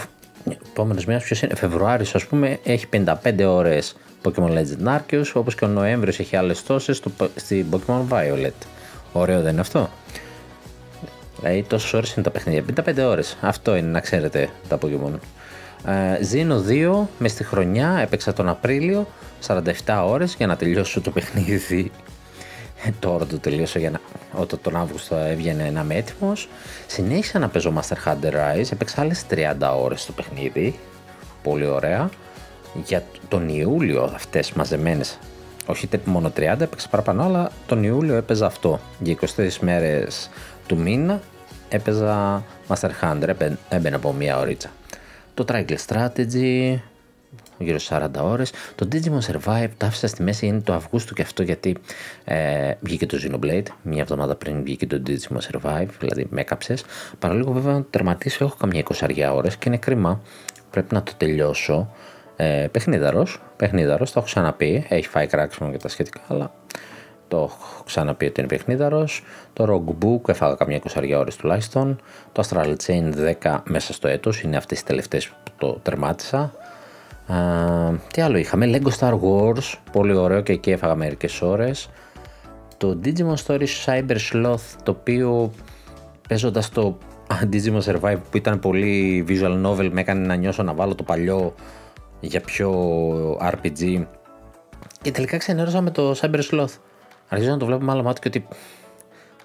[0.71, 5.65] επόμενος μήνας ποιος είναι, Φεβρουάριος ας πούμε έχει 55 ώρες Pokemon Legend Arceus, όπως και
[5.65, 7.03] ο Νοέμβριος έχει άλλες τόσες
[7.35, 8.67] στην Pokemon Violet.
[9.13, 9.91] Ωραίο δεν είναι αυτό;
[11.41, 12.65] Δηλαδή τόσες ώρες είναι τα παιχνίδια.
[12.85, 13.37] 55 ώρες.
[13.41, 15.19] Αυτό είναι να ξέρετε τα Pokemon.
[15.87, 19.07] Ε, Ζήνω 2 μες στη χρονιά έπαιξα τον Απρίλιο
[19.47, 19.63] 47
[20.07, 21.85] ώρες για να τελειώσω το παιχνίδι ε,
[23.01, 24.01] τώρα το τελείωσα για να...
[24.33, 26.33] όταν τον Αύγουστο έβγαινε να είμαι έτοιμο.
[26.87, 30.79] Συνέχισα να παίζω Master Hunter Rise, έπαιξα άλλες 30 ώρες το παιχνίδι,
[31.43, 32.11] πολύ ωραία.
[32.85, 35.19] Για τον Ιούλιο αυτές μαζεμένες,
[35.67, 38.81] όχι μόνο 30, έπαιξα παραπάνω, αλλά τον Ιούλιο έπαιζα αυτό.
[38.99, 40.31] Για 23 μέρες
[40.67, 41.21] του μήνα
[41.69, 44.71] έπαιζα Master Hunter, έμπαινε από μία ωρίτσα.
[45.35, 46.79] Το Triangle Strategy,
[47.59, 48.53] γύρω 40 ώρες.
[48.75, 51.77] Το Digimon Survive το άφησα στη μέση, είναι το Αυγούστου και αυτό γιατί
[52.25, 56.85] ε, βγήκε το Xenoblade, μία εβδομάδα πριν βγήκε το Digimon Survive, δηλαδή με έκαψες.
[57.19, 60.21] Παραλίγο βέβαια να το τερματίσω, έχω καμιά 20 ώρες και είναι κρίμα.
[60.71, 61.91] Πρέπει να το τελειώσω.
[62.37, 66.53] Ε, παιχνίδαρος, παιχνίδαρος, το έχω ξαναπεί, έχει φάει κράξιμο και τα σχετικά, αλλά
[67.29, 69.25] το έχω ξαναπεί ότι είναι παιχνίδαρος.
[69.53, 72.01] Το Rogue Book έφαγα καμιά εικοσαριά ώρες τουλάχιστον.
[72.33, 76.53] Το Astral Chain 10 μέσα στο έτος, είναι αυτές τις τελευταίες που το τερμάτισα.
[78.13, 81.91] Τι άλλο είχαμε, Lego Star Wars, πολύ ωραίο και εκεί έφαγα μερικές ώρες.
[82.77, 85.53] Το Digimon Stories Cyber Sloth, το οποίο
[86.29, 86.99] παίζοντας το
[87.53, 91.55] Digimon Survive που ήταν πολύ visual novel με έκανε να νιώσω να βάλω το παλιό
[92.21, 92.71] για πιο
[93.41, 94.05] RPG
[95.03, 96.75] και τελικά ξενέρωσα με το Cyber Sloth.
[97.29, 98.47] Αρχίζω να το βλέπω με άλλο μάτι και ότι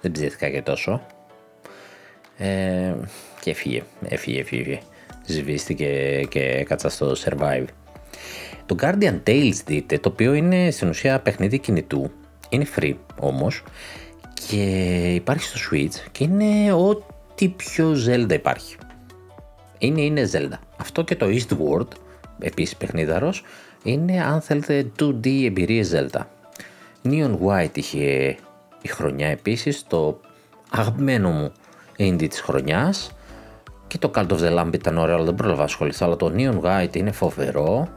[0.00, 1.00] δεν ψήθηκα και τόσο.
[2.36, 2.94] Ε,
[3.40, 4.80] και έφυγε, έφυγε, έφυγε.
[5.26, 7.64] Σβήστηκε και έκατσα στο Survive.
[8.66, 12.10] Το Guardian Tales δείτε, το οποίο είναι στην ουσία παιχνίδι κινητού.
[12.48, 13.62] Είναι free όμως
[14.48, 14.62] και
[15.14, 18.76] υπάρχει στο Switch και είναι ό,τι πιο Zelda υπάρχει.
[19.78, 20.58] Είναι, είναι Zelda.
[20.76, 21.88] Αυτό και το Eastward,
[22.38, 23.44] επίσης παιχνίδαρος,
[23.82, 26.20] είναι αν θέλετε 2D εμπειρίες Zelda.
[27.04, 28.36] Neon White είχε
[28.82, 30.20] η χρονιά επίσης, το
[30.70, 31.52] αγαπημένο μου
[31.98, 33.12] indie της χρονιάς
[33.98, 36.06] και το Cult of the Lamb ήταν ωραίο αλλά δεν πρόλαβα να ασχοληθώ.
[36.06, 37.88] Αλλά το Neon White είναι φοβερό.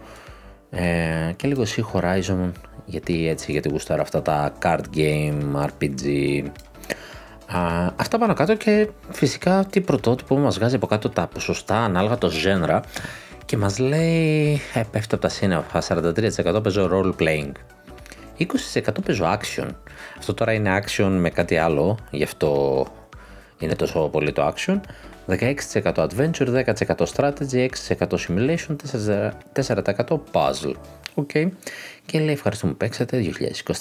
[0.69, 2.51] Ε, και λίγο Sea Horizon
[2.85, 6.43] γιατί έτσι γιατί γουστάρω αυτά τα card game, RPG.
[7.47, 11.83] Α, αυτά πάνω κάτω και φυσικά τι πρωτότυπο που μας βγάζει από κάτω τα ποσοστά
[11.83, 12.79] ανάλογα το genre.
[13.45, 15.81] Και μας λέει ε, πέφτει από τα σύννεφα
[16.55, 17.51] 43% παίζω role playing.
[18.39, 19.67] 20% παίζω action.
[20.17, 22.85] Αυτό τώρα είναι action με κάτι άλλο γι' αυτό
[23.59, 24.79] είναι τόσο πολύ το action
[25.27, 28.75] 16% adventure, 10% strategy, 6% simulation,
[29.53, 30.73] 4% puzzle.
[31.15, 31.47] Okay.
[32.05, 33.33] Και λέει ευχαριστούμε που παίξατε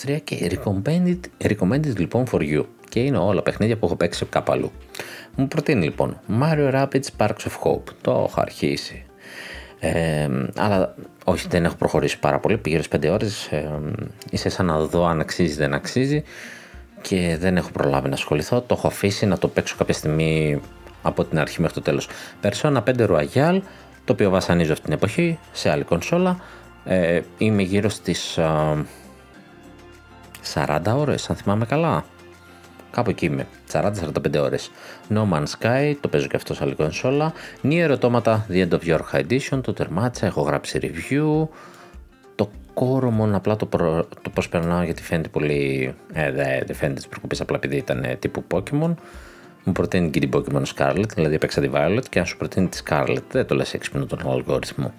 [0.07, 2.65] 2023 και recommended, recommended λοιπόν for you.
[2.89, 4.73] Και είναι όλα παιχνίδια που έχω παίξει κάπου αλλού.
[5.35, 7.93] Μου προτείνει λοιπόν Mario Rapids Sparks of Hope.
[8.01, 9.05] Το έχω αρχίσει.
[9.81, 13.81] Ε, αλλά όχι δεν έχω προχωρήσει πάρα πολύ, πήγε 5 ώρες, ε,
[14.31, 16.23] είσαι σαν να δω αν αξίζει δεν αξίζει
[17.01, 20.61] και δεν έχω προλάβει να ασχοληθώ, το έχω αφήσει να το παίξω κάποια στιγμή
[21.07, 22.09] από την αρχή μέχρι το τέλος.
[22.43, 23.61] Persona 5 Royal,
[24.05, 26.39] το οποίο βασανίζω αυτή την εποχή σε άλλη κονσόλα,
[26.85, 28.39] ε, είμαι γύρω στις
[30.55, 32.05] 40 ώρες αν θυμάμαι καλά.
[32.91, 33.47] Κάπου εκεί είμαι.
[33.73, 34.71] 40-45 ώρες.
[35.15, 37.33] No Man's Sky, το παίζω και αυτό σε άλλη κονσόλα.
[37.61, 41.49] Νία ερωτώματα The End of Your Edition, το τερμάτισα, έχω γράψει review.
[42.35, 44.07] Το κόρο μόνο απλά το, προ...
[44.23, 45.95] το προσπερνάω γιατί φαίνεται πολύ.
[46.13, 48.95] Ε, δεν δε φαίνεται τη προκοπή απλά επειδή ήταν ε, τύπου Pokemon.
[49.69, 52.79] Μου προτείνει και την Pokemon Scarlet, δηλαδή έπαιξα τη Violet και αν σου προτείνει τη
[52.85, 54.93] Scarlet, δεν το λες έξυπνο τον αλγόριθμο.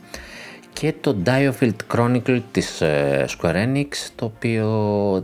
[0.73, 4.71] Και το Diofield Chronicle της ε, Square Enix, το οποίο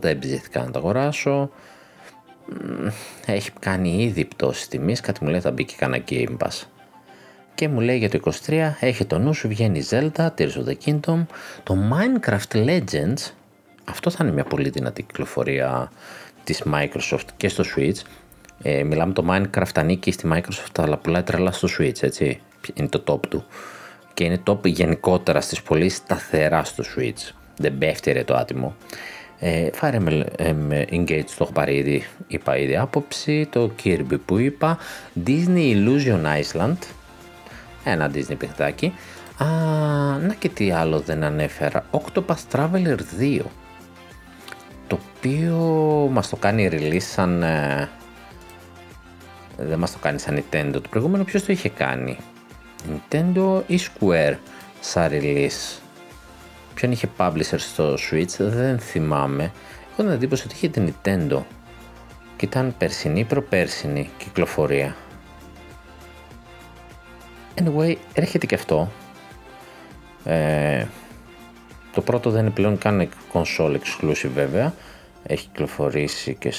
[0.01, 1.49] δεν ψήθηκα να το αγοράσω
[3.25, 6.63] έχει κάνει ήδη πτώση τιμής, κάτι μου λέει θα μπει και κανένα Game Pass.
[7.55, 10.75] Και μου λέει για το 23, έχει το νου σου, βγαίνει Zelda, Tears of the
[10.85, 11.25] Kingdom,
[11.63, 13.31] το Minecraft Legends,
[13.85, 15.91] αυτό θα είναι μια πολύ δυνατή κυκλοφορία
[16.43, 18.01] της Microsoft και στο Switch.
[18.61, 22.39] Ε, μιλάμε το Minecraft ανήκει στη Microsoft αλλά πουλάει τρελά στο Switch, έτσι.
[22.73, 23.45] Είναι το top του.
[24.13, 27.31] Και είναι top γενικότερα στις πολύ σταθερά στο Switch.
[27.57, 28.75] Δεν πέφτει ρε το άτιμο.
[29.39, 30.23] Ε, Fire Emblem
[30.91, 34.77] Engage το έχω πάρει ήδη, είπα ήδη άποψη, το Kirby που είπα,
[35.25, 36.77] Disney Illusion Island,
[37.83, 38.93] ένα Disney παιχνιδάκι,
[39.37, 39.45] Α,
[40.19, 43.39] να και τι άλλο δεν ανέφερα, Octopath Traveler 2,
[44.87, 45.57] το οποίο
[46.11, 47.89] μας το κάνει release σαν, ε,
[49.63, 52.17] δεν μας το κάνει σαν Nintendo, το προηγούμενο ποιος το είχε κάνει,
[52.89, 54.35] Nintendo ή Square
[54.79, 55.79] σαν release,
[56.73, 59.51] ποιον είχε publisher στο Switch, δεν θυμάμαι.
[59.91, 61.41] Έχω την εντύπωση ότι είχε την Nintendo
[62.35, 64.95] και ήταν περσινή προπέρσινη κυκλοφορία.
[67.55, 68.91] Anyway, έρχεται και αυτό.
[70.23, 70.85] Ε,
[71.93, 74.73] το πρώτο δεν είναι πλέον καν console exclusive βέβαια.
[75.23, 76.51] Έχει κυκλοφορήσει και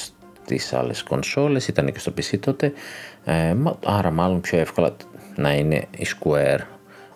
[0.44, 2.72] στις άλλες κονσόλες, ήταν και στο PC τότε.
[3.24, 3.54] Ε,
[3.85, 4.96] άρα μάλλον πιο εύκολα
[5.37, 6.61] να είναι η Square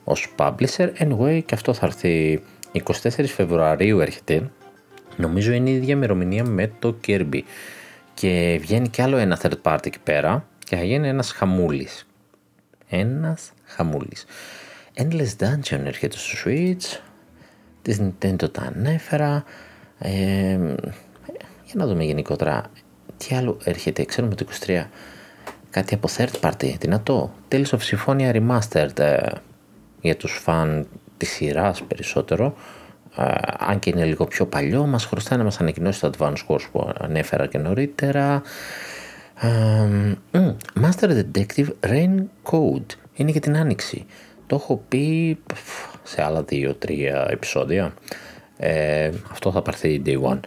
[0.04, 0.88] ως publisher.
[0.98, 4.50] Anyway, και αυτό θα έρθει 24 Φεβρουαρίου έρχεται,
[5.16, 7.40] νομίζω είναι η ίδια ημερομηνία με το Kirby.
[8.14, 12.06] Και βγαίνει κι άλλο ένα third party εκεί πέρα και θα γίνει ένας χαμούλης.
[12.88, 14.24] Ένας χαμούλης.
[14.94, 17.00] Endless Dungeon έρχεται στο Switch,
[17.82, 19.44] της Nintendo τα ανέφερα.
[19.98, 20.58] Ε,
[21.64, 22.70] για να δούμε γενικότερα
[23.18, 24.04] τι άλλο έρχεται.
[24.04, 24.84] Ξέρουμε το 23
[25.70, 27.34] κάτι από third party, δυνατό.
[27.52, 29.18] Tales of Symphonia Remastered ε,
[30.00, 32.54] για τους φαν της σειράς περισσότερο,
[33.58, 36.92] αν και είναι λίγο πιο παλιό, μας χρωστάει να μας ανακοινώσει το Advanced Course που
[36.98, 38.42] ανέφερα και νωρίτερα.
[40.82, 44.06] Master Detective Rain Code είναι για την άνοιξη.
[44.46, 45.38] Το έχω πει
[46.02, 47.94] σε άλλα δύο-τρία επεισόδια.
[48.56, 50.40] Ε, αυτό θα πάρθει day one.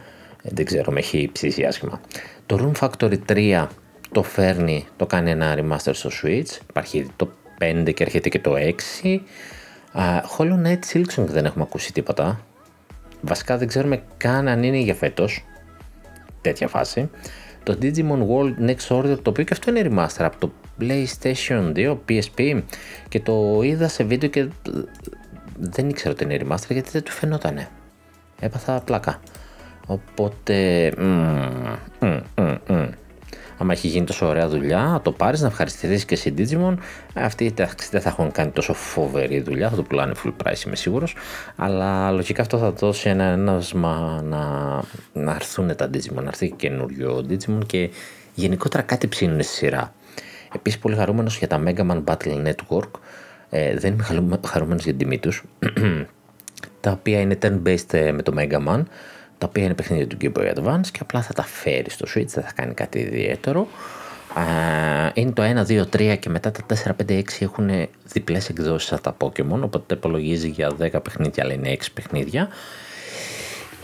[0.44, 2.02] δεν ξέρω, με έχει ψήσει άσχημα.
[2.52, 3.68] Το Room Factory 3
[4.12, 6.60] το φέρνει, το κάνει ένα remaster στο Switch.
[6.70, 9.20] Υπάρχει το 5 και έρχεται και το 6.
[9.94, 12.46] Uh, Hollow Knight Silksong δεν έχουμε ακούσει τίποτα.
[13.22, 15.46] Βασικά δεν ξέρουμε καν αν είναι για φέτος.
[16.42, 17.10] Τέτοια φάση.
[17.64, 21.98] Το Digimon World Next Order, το οποίο και αυτό είναι remaster από το PlayStation 2,
[22.10, 22.62] PSP
[23.10, 24.48] και το είδα σε βίντεο και
[25.60, 27.70] δεν ήξερα ότι είναι remaster γιατί δεν του φαινότανε.
[28.40, 29.20] Έπαθα πλάκα.
[29.86, 32.90] Οπότε, mm, mm, mm, mm
[33.62, 36.74] άμα έχει γίνει τόσο ωραία δουλειά, να το πάρεις, να ευχαριστηθείς και εσύ Digimon.
[37.14, 37.54] Αυτοί
[37.92, 41.16] δεν θα έχουν κάνει τόσο φοβερή δουλειά, θα το πουλάνε full price, είμαι σίγουρος.
[41.56, 44.44] Αλλά λογικά αυτό θα δώσει ένα ένασμα να,
[45.24, 47.90] να έρθουν τα Digimon, να έρθει καινούριο Digimon και
[48.34, 49.94] γενικότερα κάτι ψήνουν στη σειρά.
[50.56, 52.92] Επίσης, πολύ χαρούμενος για τα Mega Man Battle Network.
[53.50, 55.44] Ε, δεν είμαι χαρούμενος για την τιμή τους.
[56.82, 58.84] τα οποία είναι turn-based ε, με το Mega Man
[59.42, 62.28] τα οποία είναι παιχνίδια του Game Boy Advance και απλά θα τα φέρεις στο Switch,
[62.28, 63.68] δεν θα κάνει κάτι ιδιαίτερο.
[65.14, 67.70] Είναι το 1, 2, 3 και μετά τα 4, 5, 6 έχουν
[68.04, 72.48] διπλές εκδόσεις σαν τα Pokemon, οπότε υπολογίζει για 10 παιχνίδια, αλλά είναι 6 παιχνίδια.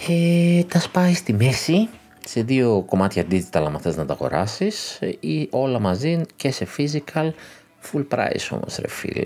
[0.08, 1.89] Ε, τα σπάει στη μέση,
[2.26, 7.30] σε δύο κομμάτια digital άμα θες να τα αγοράσεις ή όλα μαζί και σε physical
[7.91, 9.24] full price όμως ρε φίλε,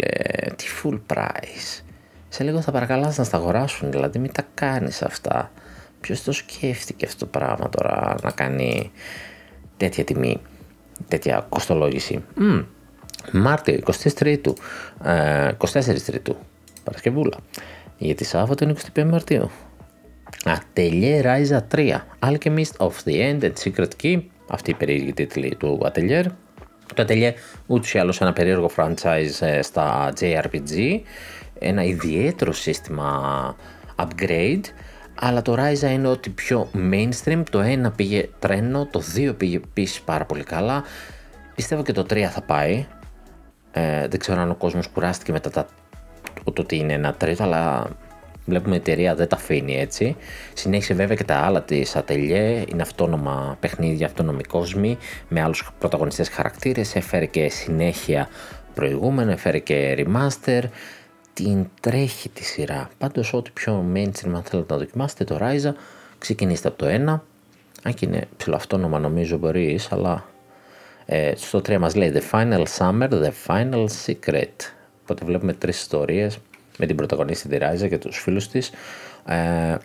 [0.55, 1.81] τι full price.
[2.29, 5.51] Σε λίγο θα παρακαλάς να στα αγοράσουν, δηλαδή μην τα κάνεις αυτά.
[6.01, 8.91] Ποιος το σκέφτηκε αυτό το πράγμα τώρα να κάνει
[9.77, 10.41] τέτοια τιμή,
[11.07, 12.65] τέτοια κοστολόγηση; Mm.
[13.31, 13.79] Μάρτιο,
[14.19, 14.57] 23 του,
[15.57, 16.35] 24 Τρίτου,
[16.83, 17.37] Παρασκευούλα.
[17.97, 19.49] Γιατί Σάββατο είναι 25 Μαρτίου.
[20.45, 25.81] Ατελιέ Ράιζα 3, Alchemist of the End and Secret Key, αυτή η περίεργη τίτλη του
[25.85, 26.25] Ατελιέρ.
[26.95, 27.33] Το Ατελιέ
[27.65, 30.99] ούτως ή άλλως ένα περίεργο franchise ε, στα JRPG,
[31.59, 33.55] ένα ιδιαίτερο σύστημα
[33.95, 34.61] upgrade,
[35.19, 40.01] αλλά το Ryza είναι ότι πιο mainstream, το 1 πήγε τρένο, το 2 πήγε επίσης
[40.01, 40.83] πάρα πολύ καλά.
[41.55, 42.85] Πιστεύω και το 3 θα πάει.
[43.71, 45.67] Ε, δεν ξέρω αν ο κόσμος κουράστηκε μετά τα,
[46.43, 47.87] το ότι είναι ένα τρίτο, αλλά
[48.45, 50.15] βλέπουμε η εταιρεία δεν τα αφήνει έτσι.
[50.53, 54.97] Συνέχισε βέβαια και τα άλλα της Ατελιέ, είναι αυτόνομα παιχνίδια, αυτόνομοι κόσμοι,
[55.27, 58.27] με άλλους πρωταγωνιστές χαρακτήρες, έφερε και συνέχεια
[58.73, 60.61] προηγούμενο, έφερε και remaster,
[61.33, 62.89] την τρέχει τη σειρά.
[62.97, 65.73] Πάντως ό,τι πιο mainstream αν θέλετε να δοκιμάσετε το Ryza
[66.17, 66.89] ξεκινήστε από το 1
[67.83, 70.25] αν και είναι ψηλοαυτόνομα νομίζω μπορείς αλλά
[71.05, 76.39] ε, στο 3 μας λέει The Final Summer, The Final Secret οπότε βλέπουμε τρεις ιστορίες
[76.77, 78.71] με την πρωταγωνίστη τη Ryza και τους φίλους της.
[79.25, 79.75] Ε,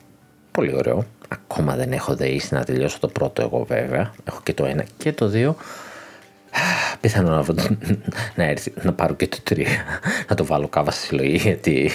[0.50, 1.04] πολύ ωραίο.
[1.28, 4.12] Ακόμα δεν έχω δεήσει να τελειώσω το πρώτο εγώ βέβαια.
[4.24, 5.54] Έχω και το 1 και το 2
[7.00, 7.54] πιθανό να,
[8.34, 9.64] να έρθει να πάρω και το 3
[10.28, 11.90] να το βάλω κάβα στη συλλογή γιατί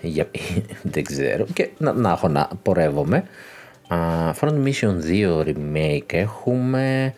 [0.00, 0.30] για,
[0.82, 1.46] δεν ξέρω.
[1.52, 3.24] Και να, να έχω να πορεύομαι.
[3.88, 7.14] Uh, Front Mission 2 remake έχουμε.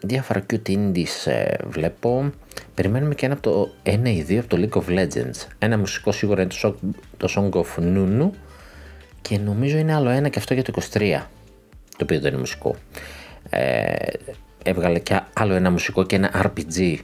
[0.00, 2.30] Διάφορα cute indies ε, βλέπω.
[2.74, 5.46] Περιμένουμε και ένα από το 1 ή 2 από το League of Legends.
[5.58, 6.76] Ένα μουσικό σίγουρα είναι το,
[7.16, 8.30] το Song of Nunu.
[9.22, 11.20] Και νομίζω είναι άλλο ένα και αυτό για το 23
[11.96, 12.74] το οποίο δεν είναι μουσικό.
[13.50, 13.94] Ε,
[14.66, 16.98] έβγαλε και άλλο ένα μουσικό και ένα RPG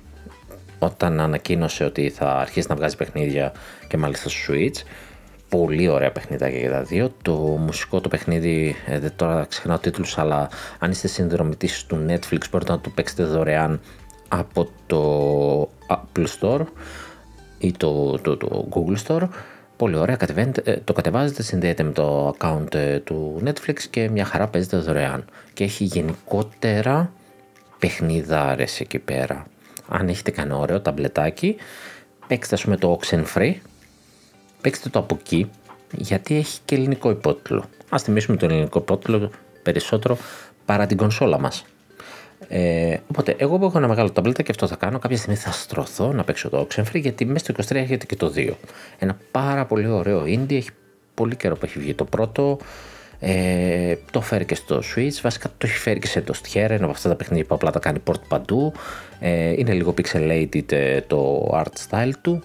[0.79, 3.53] όταν ανακοίνωσε ότι θα αρχίσει να βγάζει παιχνίδια
[3.89, 4.87] και μάλιστα στο Switch.
[5.49, 7.13] Πολύ ωραία παιχνιδάκια για τα δύο.
[7.23, 10.49] Το μουσικό το παιχνίδι, ε, δεν τώρα ξεχνάω τίτλους, αλλά
[10.79, 13.81] αν είστε συνδρομητής του Netflix μπορείτε να το παίξετε δωρεάν
[14.29, 16.65] από το Apple Store
[17.59, 19.29] ή το, το, το Google Store.
[19.77, 20.17] Πολύ ωραία,
[20.65, 25.25] ε, το κατεβάζετε, συνδέεται με το account ε, του Netflix και μια χαρά παίζετε δωρεάν.
[25.53, 27.13] Και έχει γενικότερα
[27.83, 29.47] παιχνιδάρες εκεί πέρα.
[29.89, 31.57] Αν έχετε κανένα ωραίο ταμπλετάκι,
[32.27, 33.55] παίξτε ας πούμε το Oxenfree,
[34.61, 35.51] παίξτε το από εκεί,
[35.93, 37.65] γιατί έχει και ελληνικό υπότιτλο.
[37.89, 39.31] Ας θυμίσουμε το ελληνικό υπότιτλο
[39.63, 40.19] περισσότερο
[40.65, 41.65] παρά την κονσόλα μας.
[42.49, 45.51] Ε, οπότε, εγώ που έχω ένα μεγάλο ταμπλέτα και αυτό θα κάνω, κάποια στιγμή θα
[45.53, 48.51] στρωθώ να παίξω το Oxenfree, γιατί μέσα στο 23 έχετε και το 2.
[48.99, 50.71] Ένα πάρα πολύ ωραίο indie, έχει
[51.15, 52.59] πολύ καιρό που έχει βγει το πρώτο.
[53.25, 56.83] Ε, το φέρει και στο Switch, βασικά το έχει φέρει και σε το Stier, ένα
[56.83, 58.73] από αυτά τα παιχνίδια που απλά τα κάνει port παντού.
[59.21, 62.43] Ε, είναι λίγο pixelated ε, το art style του.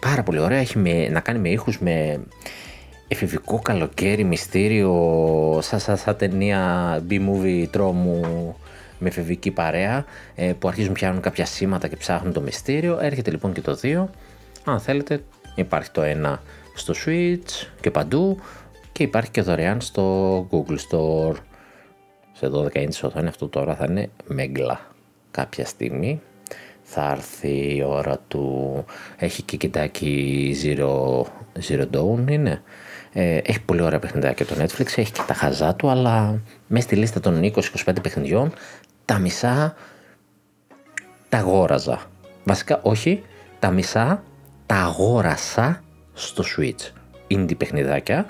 [0.00, 2.20] Πάρα πολύ ωραία, έχει με, να κάνει με ήχους με
[3.08, 8.20] εφηβικό καλοκαίρι, μυστήριο, σαν σα, σα, ταινία B-movie τρόμου
[8.98, 10.04] με εφηβική παρέα
[10.34, 12.98] ε, που αρχίζουν πιάνουν κάποια σήματα και ψάχνουν το μυστήριο.
[13.00, 14.04] Έρχεται λοιπόν και το 2.
[14.64, 15.20] Αν θέλετε
[15.54, 16.36] υπάρχει το 1
[16.74, 18.38] στο Switch και παντού
[18.94, 21.34] και υπάρχει και δωρεάν στο Google Store.
[22.32, 24.80] Σε 12 inch οθόνη αυτό τώρα θα είναι μέγκλα
[25.30, 26.20] κάποια στιγμή.
[26.82, 28.84] θα έρθει η ώρα του.
[29.16, 31.20] Έχει και κοιτάκι Zero,
[31.68, 32.62] Zero Dawn είναι.
[33.12, 36.96] Ε, έχει πολύ ωραία παιχνιδάκια το Netflix, έχει και τα χαζά του, αλλά μέσα στη
[36.96, 37.52] λίστα των
[37.84, 38.52] 20-25 παιχνιδιών
[39.04, 39.74] τα μισά
[41.28, 42.00] τα αγόραζα.
[42.44, 43.22] Βασικά όχι,
[43.58, 44.22] τα μισά
[44.66, 45.82] τα αγόρασα
[46.12, 46.90] στο Switch.
[47.30, 48.26] Indie παιχνιδάκια,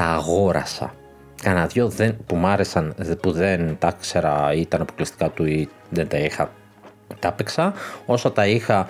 [0.00, 0.94] τα αγόρασα.
[1.42, 5.68] Κάνα δυο δεν, που μ' άρεσαν, που δεν τα ξέρα ή ήταν αποκλειστικά του ή
[5.90, 6.50] δεν τα είχα,
[7.18, 7.74] τα έπαιξα.
[8.06, 8.86] Όσα τα είχα,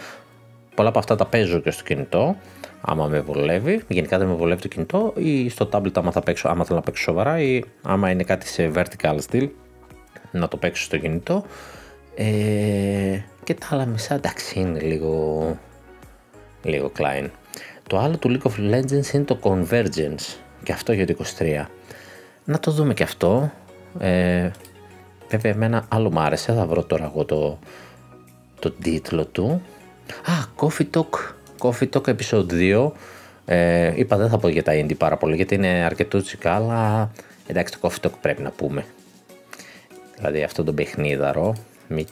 [0.74, 2.36] πολλά από αυτά τα παίζω και στο κινητό,
[2.80, 3.82] άμα με βολεύει.
[3.88, 6.84] Γενικά δεν με βολεύει το κινητό ή στο tablet άμα, θα παίξω, άμα θέλω να
[6.84, 9.48] παίξω σοβαρά ή άμα είναι κάτι σε vertical style
[10.30, 11.44] να το παίξω στο κινητό.
[12.14, 15.44] Ε, και τα άλλα μισά εντάξει είναι λίγο,
[16.62, 17.28] λίγο klein.
[17.86, 21.64] Το άλλο του League of Legends είναι το Convergence και αυτό για το 23.
[22.44, 23.52] Να το δούμε και αυτό.
[23.98, 24.50] Ε,
[25.28, 27.58] βέβαια εμένα άλλο μου άρεσε, θα βρω τώρα εγώ το,
[28.58, 29.62] το τίτλο του.
[30.24, 32.90] Α, Coffee Talk, Coffee Talk Episode 2.
[33.44, 37.10] Ε, είπα δεν θα πω για τα indie πάρα πολύ γιατί είναι αρκετό τσικά, αλλά
[37.46, 38.84] εντάξει το Coffee Talk πρέπει να πούμε.
[40.16, 41.54] Δηλαδή αυτό το παιχνίδαρο,
[41.88, 42.06] μην,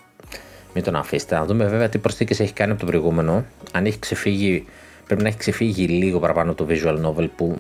[0.75, 1.35] μην τον αφήσετε.
[1.35, 3.45] Να δούμε βέβαια τι προσθήκες έχει κάνει από το προηγούμενο.
[3.73, 4.67] Αν έχει ξεφύγει
[5.09, 7.57] πρέπει να έχει ξεφύγει λίγο παραπάνω το visual novel που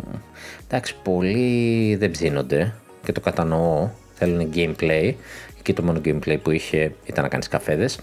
[0.68, 3.88] εντάξει πολλοί δεν ψήνονται και το κατανοώ.
[4.14, 5.14] Θέλουν gameplay.
[5.62, 7.98] Και το μόνο gameplay που είχε ήταν να κάνεις καφέδες.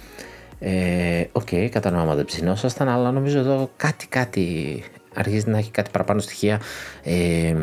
[0.60, 4.84] Ε, OK, okay, κατανοώ άμα δεν ψηνόσασταν αλλά νομίζω εδώ κάτι κάτι
[5.16, 6.62] αρχίζει να έχει κάτι παραπάνω στοιχεία.
[7.04, 7.56] Ε,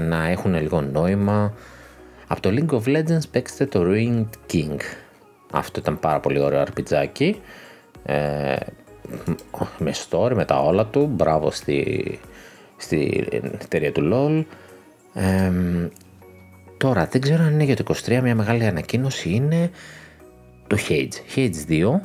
[0.00, 1.54] να έχουν λίγο νόημα.
[2.26, 4.76] Από το League of Legends παίξτε το Ruined King.
[5.52, 7.40] Αυτό ήταν πάρα πολύ ωραίο αρπιτζάκι.
[8.02, 8.56] Ε,
[9.78, 11.06] με story, με τα όλα του.
[11.06, 12.20] Μπράβο στη,
[12.76, 13.26] στη
[13.62, 14.44] εταιρεία του LOL.
[16.76, 19.70] τώρα δεν ξέρω αν είναι για το 23 μια μεγάλη ανακοίνωση είναι
[20.66, 21.36] το Hades.
[21.36, 22.00] Hades 2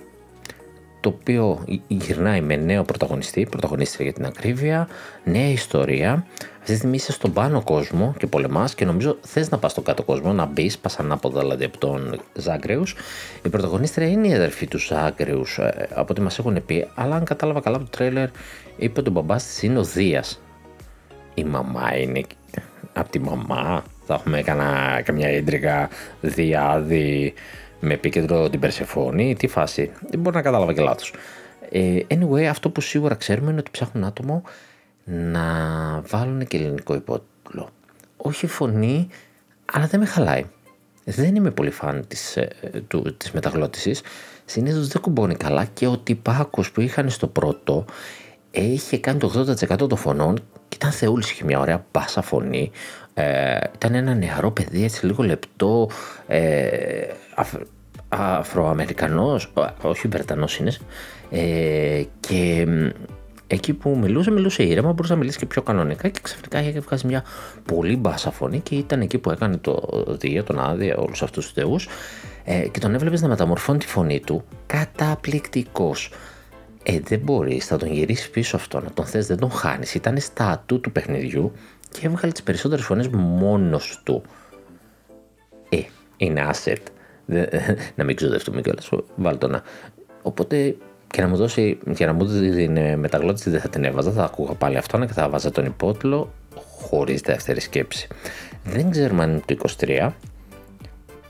[1.02, 4.88] το οποίο γυρνάει με νέο πρωταγωνιστή, πρωταγωνίστρια για την ακρίβεια,
[5.24, 6.26] νέα ιστορία.
[6.60, 9.84] Αυτή τη στιγμή είσαι στον πάνω κόσμο και πολεμάς και νομίζω θες να πας στον
[9.84, 12.96] κάτω κόσμο, να μπεις, πας ανάποδα δηλαδή από τον Ζάγκρεους.
[13.46, 17.24] Η πρωταγωνίστρια είναι η αδερφή του Ζάγκρεους, ε, από ό,τι μας έχουν πει, αλλά αν
[17.24, 18.30] κατάλαβα καλά από το τρέλερ,
[18.78, 20.42] είπε ότι ο μπαμπά της είναι ο Δίας.
[21.34, 22.24] Η μαμά είναι.
[22.94, 25.90] Από τη μαμά θα έχουμε κανένα, καμιά ίντρικα
[26.22, 27.34] διάδη
[27.80, 29.92] με επίκεντρο την Περσεφόνη, τι φάση.
[30.10, 31.14] Δεν μπορεί να κατάλαβα και λάθος.
[31.70, 34.44] Ε, anyway, αυτό που σίγουρα ξέρουμε είναι ότι ψάχνουν άτομο
[35.04, 35.42] να
[36.08, 37.70] βάλουν και ελληνικό υπότιτλο.
[38.18, 39.08] Όχι φωνή,
[39.74, 40.46] αλλά δεν με χαλάει.
[41.04, 42.50] Δεν είμαι πολύ φαν της, ε,
[42.88, 44.02] του, της μεταγλώτησης.
[44.46, 47.86] Συνήθως δεν κουμπώνει καλά και ο τυπάκος που είχαν στο πρώτο
[48.52, 52.72] είχε κάνει το 80% των φωνών και ήταν θεούλης, είχε μια ωραία μπάσα φωνή.
[53.14, 55.90] Ε, ήταν ένα νεαρό παιδί, έτσι λίγο λεπτό,
[56.28, 57.54] ε, αφ,
[58.10, 60.72] Αφροαμερικανός, όχι Βρετανός είναι,
[61.30, 62.68] ε, και
[63.48, 67.08] εκεί που μιλούσε, μιλούσε ήρεμα, μπορούσε να μιλήσει και πιο κανονικά και ξαφνικά είχε βγάζει
[67.08, 67.24] μια
[67.66, 71.54] πολύ μπάσα φωνή και ήταν εκεί που έκανε το Δία, τον Άδεια, όλους αυτούς τους
[71.54, 71.88] θεούς
[72.44, 76.12] ε, και τον έβλεπες να μεταμορφώνει τη φωνή του καταπληκτικός.
[76.84, 79.94] Ε, δεν μπορείς, θα τον γυρίσεις πίσω αυτό, να τον θες, δεν τον χάνεις.
[79.94, 81.52] Ήταν στα ατού του παιχνιδιού
[81.92, 84.24] και έβγαλε τις περισσότερες φωνές μόνος του.
[85.70, 85.82] Ε,
[86.18, 86.82] είναι asset.
[87.96, 88.90] να μην ξοδευτούμε κιόλας.
[89.16, 89.64] Βάλτε να.
[90.22, 90.76] Οπότε
[91.08, 94.24] και να μου δώσει, και να μου δώσει την μεταγλώτηση δεν θα την έβαζα, θα
[94.24, 98.08] ακούγα πάλι αυτό και θα βάζα τον υπότιλο χωρίς δεύτερη σκέψη.
[98.64, 99.88] Δεν ξέρουμε αν είναι το 23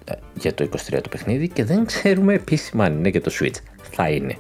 [0.06, 3.58] ε, για το 23 το παιχνίδι και δεν ξέρουμε επίσημα αν είναι για το Switch.
[3.92, 4.38] Θα είναι.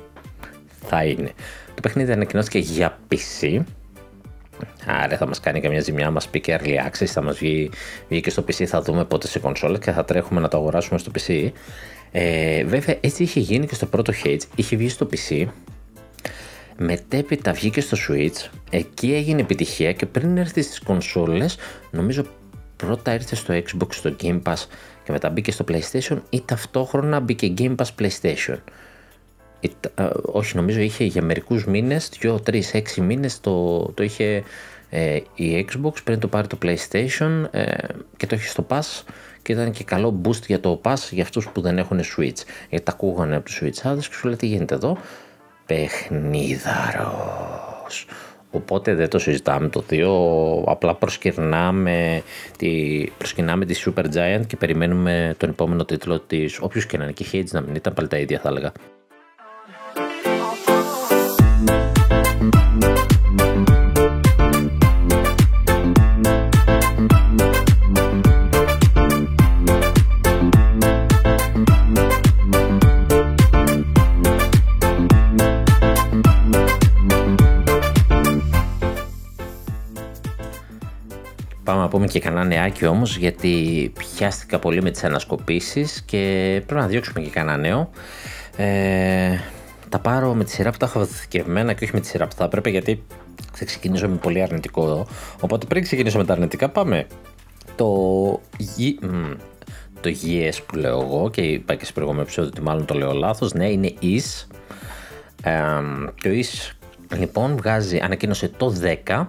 [0.86, 1.32] Θα είναι.
[1.68, 3.64] Το παιχνίδι ανακοινώθηκε για PC
[4.86, 7.70] Άρα θα μας κάνει καμιά ζημιά, μας πει και early access, θα μας βγει,
[8.10, 11.00] βγει και στο PC, θα δούμε πότε σε κονσόλα και θα τρέχουμε να το αγοράσουμε
[11.00, 11.50] στο PC.
[12.12, 15.46] Ε, βέβαια έτσι είχε γίνει και στο πρώτο Hades, είχε βγει στο PC,
[16.78, 21.58] μετέπειτα βγήκε στο Switch, εκεί έγινε επιτυχία και πριν έρθει στις κονσόλες,
[21.92, 22.26] νομίζω
[22.76, 24.66] πρώτα ήρθε στο Xbox, στο Game Pass
[25.04, 28.58] και μετά μπήκε στο PlayStation ή ταυτόχρονα μπήκε Game Pass PlayStation.
[29.62, 29.70] Ε,
[30.22, 34.44] όχι νομίζω είχε για μερικούς μήνες, 2, 3, 6 μήνες το, το είχε
[34.90, 37.74] ε, η Xbox πριν το πάρει το PlayStation ε,
[38.18, 39.04] και το είχε στο Pass
[39.42, 42.86] και ήταν και καλό boost για το Pass για αυτούς που δεν έχουν Switch γιατί
[42.86, 44.98] τα ακούγανε από τους Switch και σου λέει τι γίνεται εδώ;
[45.66, 48.08] Παιχνίδαρος
[48.52, 52.24] Οπότε δεν το συζητάμε το 2, απλά προσκυρνάμε
[52.58, 57.14] τη, προσκυρνάμε τη Super Giant και περιμένουμε τον επόμενο τίτλο της, όποιος και να είναι
[57.14, 58.72] και Hades να μην ήταν πάλι τα ίδια θα έλεγα.
[81.72, 86.18] Πάμε να πούμε και κανένα νεάκι όμως γιατί πιάστηκα πολύ με τις ανασκοπήσεις και
[86.66, 87.90] πρέπει να διώξουμε και κανένα νέο.
[88.58, 89.38] Ε,
[89.90, 92.36] τα πάρω με τη σειρά που τα έχω βοηθηκευμένα και όχι με τη σειρά που
[92.36, 93.04] θα έπρεπε γιατί
[93.54, 95.08] θα ξεκινήσω με πολύ αρνητικό εδώ.
[95.40, 97.08] Οπότε πριν ξεκινήσω με τα αρνητικά πάμε.
[97.76, 97.86] Το,
[100.02, 103.12] το GS που λέω εγώ και είπα και σε προηγούμενο επεισόδιο ότι μάλλον το λέω
[103.12, 103.54] λάθος.
[103.54, 104.48] Ναι, είναι IS.
[105.44, 105.52] Ε,
[106.22, 106.72] το IS
[107.18, 108.76] λοιπόν βγάζει, ανακοίνωσε το
[109.08, 109.26] 10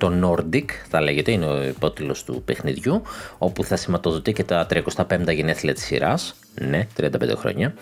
[0.00, 3.02] το Nordic θα λέγεται, είναι ο υπότιλος του παιχνιδιού,
[3.38, 7.74] όπου θα σηματοδοτεί και τα 35 γενέθλια της σειράς, ναι, 35 χρόνια,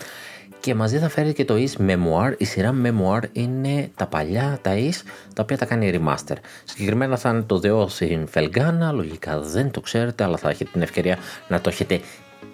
[0.60, 2.34] και μαζί θα φέρει και το Is Memoir.
[2.38, 4.94] Η σειρά Memoir είναι τα παλιά, τα Is,
[5.34, 6.36] τα οποία τα κάνει remaster.
[6.64, 10.70] Συγκεκριμένα θα είναι το The Oath in Felgana, λογικά δεν το ξέρετε, αλλά θα έχετε
[10.72, 12.00] την ευκαιρία να το έχετε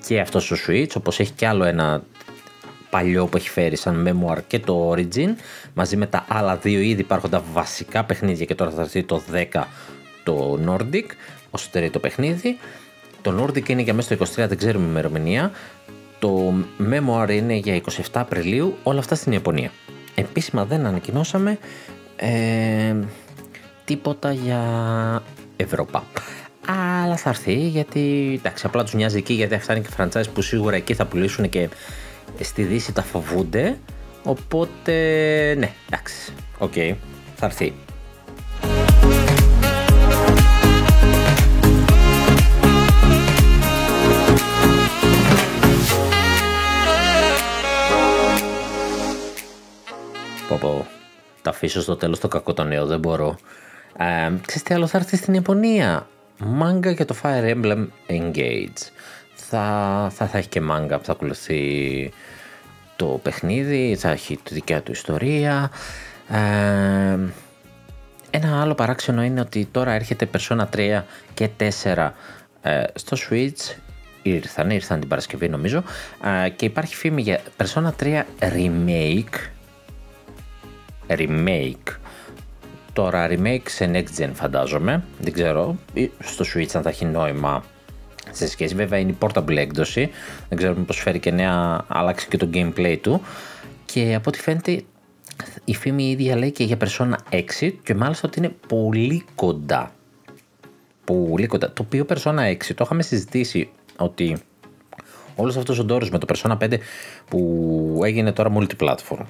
[0.06, 2.02] και αυτό στο Switch, όπως έχει και άλλο ένα
[2.95, 5.34] παλιό που έχει φέρει σαν Memoir και το Origin.
[5.74, 9.22] Μαζί με τα άλλα δύο ήδη υπάρχοντα βασικά παιχνίδια και τώρα θα έρθει το
[9.53, 9.62] 10
[10.24, 11.05] το Nordic
[11.51, 12.59] ως τρίτο παιχνίδι.
[13.22, 15.51] Το Nordic είναι για μέσα στο 23 δεν ξέρουμε ημερομηνία.
[16.18, 16.53] Το
[16.90, 19.70] Memoir είναι για 27 Απριλίου όλα αυτά στην Ιαπωνία.
[20.14, 21.59] Επίσημα δεν ανακοινώσαμε
[22.16, 22.95] ε,
[23.84, 24.62] τίποτα για
[25.57, 26.05] Ευρώπα.
[27.03, 30.42] Αλλά θα έρθει γιατί εντάξει απλά τους νοιάζει εκεί γιατί αυτά είναι και franchise που
[30.42, 31.68] σίγουρα εκεί θα πουλήσουν και
[32.41, 33.79] στη Δύση τα φοβούνται,
[34.22, 34.93] οπότε
[35.59, 36.95] ναι, εντάξει, OK, okay,
[37.37, 37.72] θα έρθει.
[50.49, 50.87] Πω πω,
[51.43, 53.37] τα αφήσω στο τέλος το κακό το νέο, δεν μπορώ.
[53.97, 58.93] Ε, ξέρεις τι άλλο θα έρθει στην Ιαπωνία; Μάνγκα για το Fire Emblem Engage
[59.55, 62.11] θα, θα, θα έχει και μάγκα που θα ακολουθεί
[62.96, 65.70] το παιχνίδι, θα έχει τη δικιά του ιστορία.
[66.28, 67.18] Ε,
[68.30, 71.02] ένα άλλο παράξενο είναι ότι τώρα έρχεται Persona 3
[71.34, 71.48] και
[71.84, 72.11] 4
[72.62, 73.76] ε, στο Switch.
[74.22, 75.82] Ήρθαν, ήρθαν την Παρασκευή νομίζω.
[76.44, 79.48] Ε, και υπάρχει φήμη για Persona 3 Remake.
[81.09, 81.94] Remake.
[82.92, 85.76] Τώρα remake σε next gen φαντάζομαι, δεν ξέρω,
[86.18, 87.64] στο Switch αν θα έχει νόημα
[88.31, 88.75] σε σχέση.
[88.75, 90.11] Βέβαια είναι η portable έκδοση.
[90.49, 93.22] Δεν ξέρω μήπως φέρει και νέα, άλλαξε και το gameplay του.
[93.85, 94.83] Και από ό,τι φαίνεται
[95.64, 99.93] η φήμη η ίδια λέει και για Persona 6 και μάλιστα ότι είναι πολύ κοντά.
[101.05, 101.72] Πολύ κοντά.
[101.72, 104.37] Το οποίο Persona 6 το είχαμε συζητήσει ότι
[105.37, 106.79] όλος αυτός ο ντόρος με το Persona 5
[107.29, 109.25] που έγινε τώρα multiplatform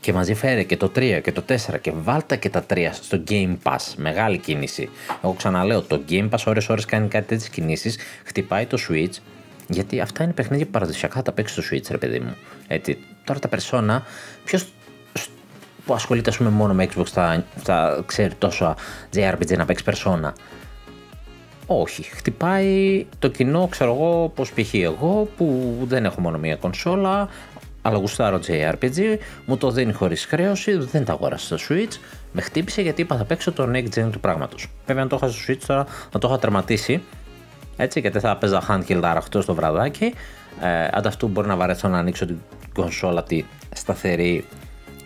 [0.00, 3.22] και μαζί φέρε και το 3 και το 4 και βάλτα και τα 3 στο
[3.28, 3.94] Game Pass.
[3.96, 4.88] Μεγάλη κίνηση.
[5.22, 9.14] Εγώ ξαναλέω, το Game Pass ώρες ώρες κάνει κάτι τέτοιες κινήσεις, χτυπάει το Switch,
[9.68, 12.36] γιατί αυτά είναι παιχνίδια που παραδοσιακά τα παίξει στο Switch, ρε παιδί μου.
[12.66, 12.98] Έτσι.
[13.24, 14.00] Τώρα τα Persona,
[14.44, 14.66] ποιος
[15.88, 18.76] που ασχολείται πούμε, μόνο με Xbox θα, θα ξέρει τόσο
[19.14, 20.32] JRPG να παίξει Persona;
[21.66, 24.74] Όχι, χτυπάει το κοινό, ξέρω εγώ, πως π.χ.
[24.74, 27.28] εγώ που δεν έχω μόνο μία κονσόλα,
[27.82, 29.16] αλλά γουστάρω JRPG,
[29.46, 31.98] μου το δίνει χωρίς χρέωση, δεν τα αγόρασα στο Switch,
[32.32, 34.70] με χτύπησε γιατί είπα θα παίξω το next gen του πράγματος.
[34.86, 37.02] Βέβαια, αν το είχα στο Switch τώρα, να το είχα τερματίσει,
[37.76, 40.14] έτσι, γιατί θα παίζα handheld αραχτό στο βραδάκι.
[40.60, 42.38] Ε, ανταυτού μπορεί να βαρεθώ να ανοίξω την
[42.74, 44.44] κονσόλα τη σταθερή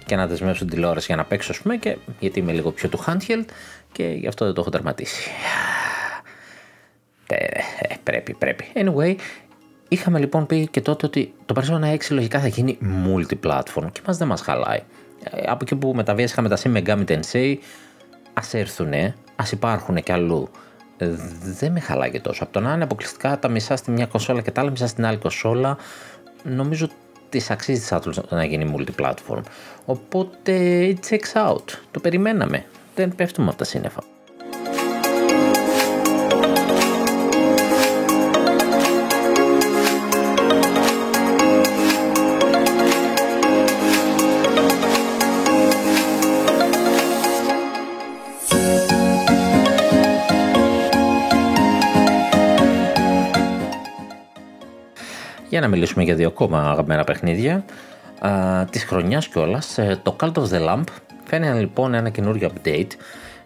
[0.07, 2.89] και να δεσμεύσω την τηλεόραση για να παίξω, ας πούμε, και, γιατί είμαι λίγο πιο
[2.89, 3.45] του handheld
[3.93, 5.31] και γι' αυτό δεν το έχω τερματίσει.
[7.27, 7.45] Ε,
[7.79, 8.65] ε, πρέπει, πρέπει.
[8.75, 9.15] Anyway,
[9.93, 14.17] Είχαμε λοιπόν πει και τότε ότι το Persona 6 λογικά θα γίνει multi-platform και μας
[14.17, 14.83] δεν μας χαλάει.
[15.31, 17.57] Ε, από εκεί που με τα είχαμε τα Shin Megami Tensei,
[18.33, 20.49] ας έρθουνε, ας υπάρχουν και αλλού.
[20.97, 21.09] Ε,
[21.59, 22.45] δεν με χαλάει και τόσο.
[22.45, 25.07] Από το να είναι αποκλειστικά τα μισά στη μια κονσόλα και τα άλλα μισά στην
[25.07, 25.77] άλλη κονσόλα,
[26.43, 26.89] νομίζω
[27.29, 29.43] της αξίζει της Atlus να γίνει multi-platform.
[29.85, 30.53] Οπότε
[30.89, 31.65] it checks out.
[31.91, 32.65] Το περιμέναμε.
[32.95, 34.03] Δεν πέφτουμε από τα σύννεφα.
[55.53, 57.65] Για να μιλήσουμε για δύο ακόμα αγαπημένα παιχνίδια
[58.71, 59.79] της χρονιάς κιόλας.
[59.79, 60.85] Ε, το Cult of the Lamp
[61.25, 62.91] φαίνεται λοιπόν ένα καινούριο update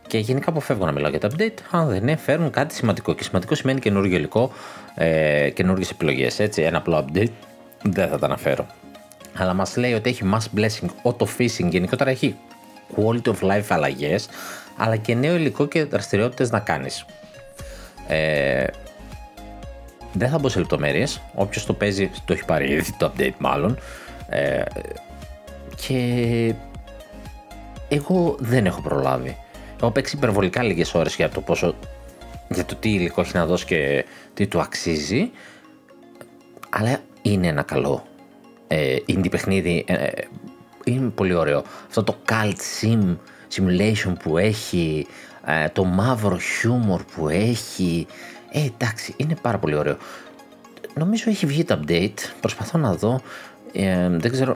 [0.07, 3.15] και γενικά αποφεύγω να μιλάω για τα update αν δεν είναι, φέρνουν κάτι σημαντικό.
[3.15, 4.53] Και σημαντικό σημαίνει καινούριο υλικό,
[4.95, 6.39] ε, καινούργιε επιλογές.
[6.39, 7.33] Έτσι, ένα απλό update
[7.83, 8.67] δεν θα τα αναφέρω.
[9.37, 12.37] Αλλά μας λέει ότι έχει mass blessing, auto fishing, γενικότερα έχει
[12.97, 14.29] quality of life αλλαγές,
[14.77, 17.05] αλλά και νέο υλικό και δραστηριότητες να κάνεις.
[18.09, 18.65] Ε,
[20.19, 21.21] δεν θα μπω σε λεπτομέρειες.
[21.35, 23.79] Όποιος το παίζει το έχει πάρει ήδη το update μάλλον.
[24.29, 24.63] Ε,
[25.87, 26.55] και
[27.89, 29.37] εγώ δεν έχω προλάβει.
[29.81, 31.75] Έχω παίξει υπερβολικά λίγες ώρες για το πόσο
[32.49, 34.05] για το τι υλικό έχει να δώσει και
[34.35, 35.31] τι του αξίζει.
[36.71, 38.07] Αλλά είναι ένα καλό
[38.67, 39.85] ε, indie παιχνίδι.
[39.89, 40.09] Ε,
[40.85, 41.63] είναι πολύ ωραίο.
[41.87, 43.17] Αυτό το cult sim
[43.55, 45.07] simulation που έχει,
[45.47, 48.07] ε, το μαύρο χιούμορ που έχει.
[48.57, 49.97] Ε, εντάξει, είναι πάρα πολύ ωραίο.
[50.95, 52.19] Νομίζω έχει βγει το update.
[52.41, 53.21] Προσπαθώ να δω.
[53.73, 54.55] Ε, δεν ξέρω.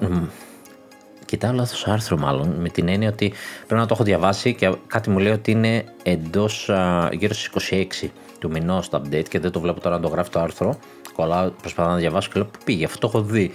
[1.25, 3.33] Κοιτάω λάθος άρθρο, μάλλον, με την έννοια ότι
[3.67, 6.71] πρέπει να το έχω διαβάσει και κάτι μου λέει ότι είναι εντός
[7.13, 7.51] γύρω στις
[8.03, 10.79] 26 του μηνός το update και δεν το βλέπω τώρα να το γράφει το άρθρο.
[11.13, 12.85] Κολλάω, προσπαθώ να διαβάσω και λέω που πήγε.
[12.85, 13.51] Αυτό το έχω δει.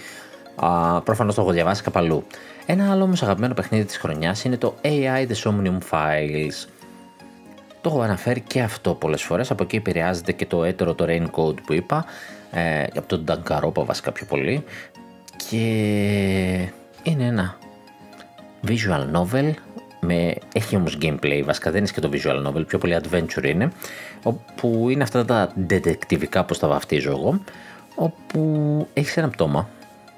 [1.04, 2.24] Προφανώς το έχω διαβάσει κάπου αλλού.
[2.66, 6.68] Ένα άλλο όμως αγαπημένο παιχνίδι της χρονιάς είναι το AI The Somnium Files.
[7.86, 11.64] Το έχω αναφέρει και αυτό πολλές φορές, από εκεί επηρεάζεται και το έτερο το Raincoat
[11.66, 12.06] που είπα,
[12.52, 14.64] ε, από τον Dankaropa βασικά πιο πολύ.
[15.50, 15.58] Και
[17.04, 17.58] είναι ένα
[18.68, 19.54] visual novel
[20.00, 23.72] με, έχει όμως gameplay, βασικά δεν είναι και το visual novel, πιο πολύ adventure είναι,
[24.24, 27.40] όπου είναι αυτά τα detectivικά όπως τα βαφτίζω εγώ,
[27.96, 29.70] όπου έχεις ένα πτώμα,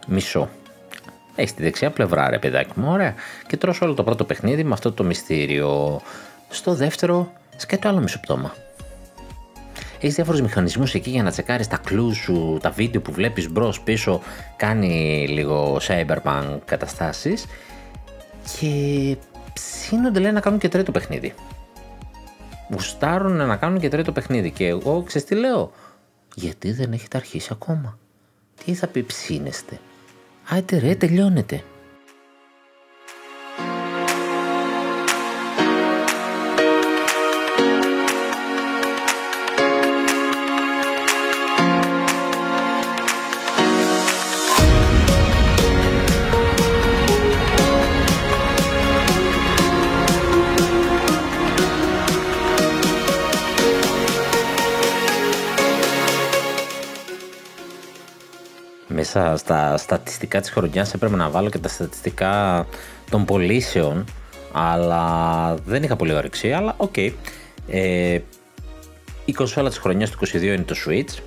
[0.07, 0.49] μισό,
[1.36, 3.13] έχεις τη δεξιά πλευρά ρε παιδάκι μου, ωραία,
[3.47, 6.01] και τρως όλο το πρώτο παιχνίδι με αυτό το μυστήριο.
[6.49, 8.55] Στο δεύτερο σκάει το άλλο μισοπτώμα.
[9.99, 13.81] Έχεις διάφορους μηχανισμούς εκεί για να τσεκάρεις τα κλου σου, τα βίντεο που βλέπεις μπρος
[13.81, 14.21] πίσω,
[14.55, 17.45] κάνει λίγο cyberpunk καταστάσεις.
[18.59, 19.17] Και
[19.53, 21.33] ψήνονται λέει να κάνουν και τρίτο παιχνίδι.
[22.71, 24.51] Γουστάρουν να κάνουν και τρίτο παιχνίδι.
[24.51, 25.71] Και εγώ ξέρεις τι λέω;
[26.35, 27.97] Γιατί δεν έχετε αρχίσει ακόμα;
[28.65, 29.79] Τι θα πει ψήνεστε;
[30.49, 31.63] Άιτε ρε, τελειώνετε.
[59.18, 62.65] Μέσα στα στατιστικά της χρονιάς έπρεπε να βάλω και τα στατιστικά
[63.09, 64.05] των πωλήσεων
[64.51, 66.93] αλλά δεν είχα πολύ όρεξη, αλλά OK.
[66.95, 67.11] Okay.
[67.68, 68.20] Ε,
[69.26, 71.22] η κονσόλα της χρονιάς του 22 είναι το Switch.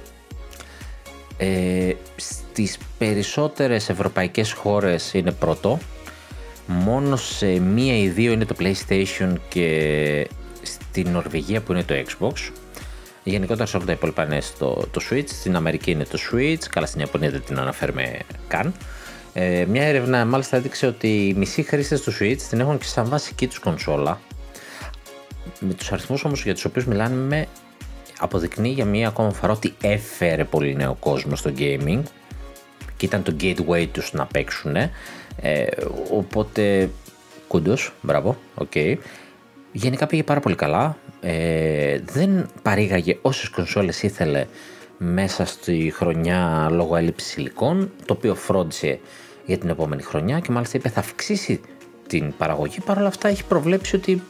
[1.36, 5.78] Ε, στις περισσότερες ευρωπαϊκές χώρες είναι πρώτο.
[6.66, 10.28] Μόνο σε μία ή δύο είναι το PlayStation και
[10.62, 12.53] στην Νορβηγία που είναι το Xbox.
[13.24, 15.28] Γενικότερα σε όλα τα υπόλοιπα είναι στο, το Switch.
[15.28, 16.64] Στην Αμερική είναι το Switch.
[16.70, 18.18] Καλά, στην Ιαπωνία δεν την αναφέρουμε
[18.48, 18.74] καν.
[19.32, 23.08] Ε, μια έρευνα μάλιστα έδειξε ότι οι μισοί χρήστες του Switch την έχουν και σαν
[23.08, 24.20] βασική του κονσόλα.
[25.60, 27.46] Με τους αριθμούς όμως για τους οποίους μιλάμε,
[28.18, 32.02] αποδεικνύει για μία ακόμα φορά ότι έφερε πολύ νέο κόσμο στο gaming
[32.96, 34.76] και ήταν το gateway τους να παίξουν.
[34.76, 35.66] Ε,
[36.12, 36.90] οπότε,
[37.48, 38.70] kudos, μπράβο, OK.
[38.74, 38.96] Okay.
[39.72, 40.96] Γενικά πήγε πάρα πολύ καλά.
[41.20, 44.46] Ε, δεν παρήγαγε όσες κονσόλες ήθελε
[44.98, 49.00] μέσα στη χρονιά λόγω έλλειψης υλικών, το οποίο φρόντισε
[49.46, 51.60] για την επόμενη χρονιά και μάλιστα είπε θα αυξήσει
[52.06, 52.80] την παραγωγή.
[52.80, 54.22] Παρ' όλα αυτά έχει προβλέψει ότι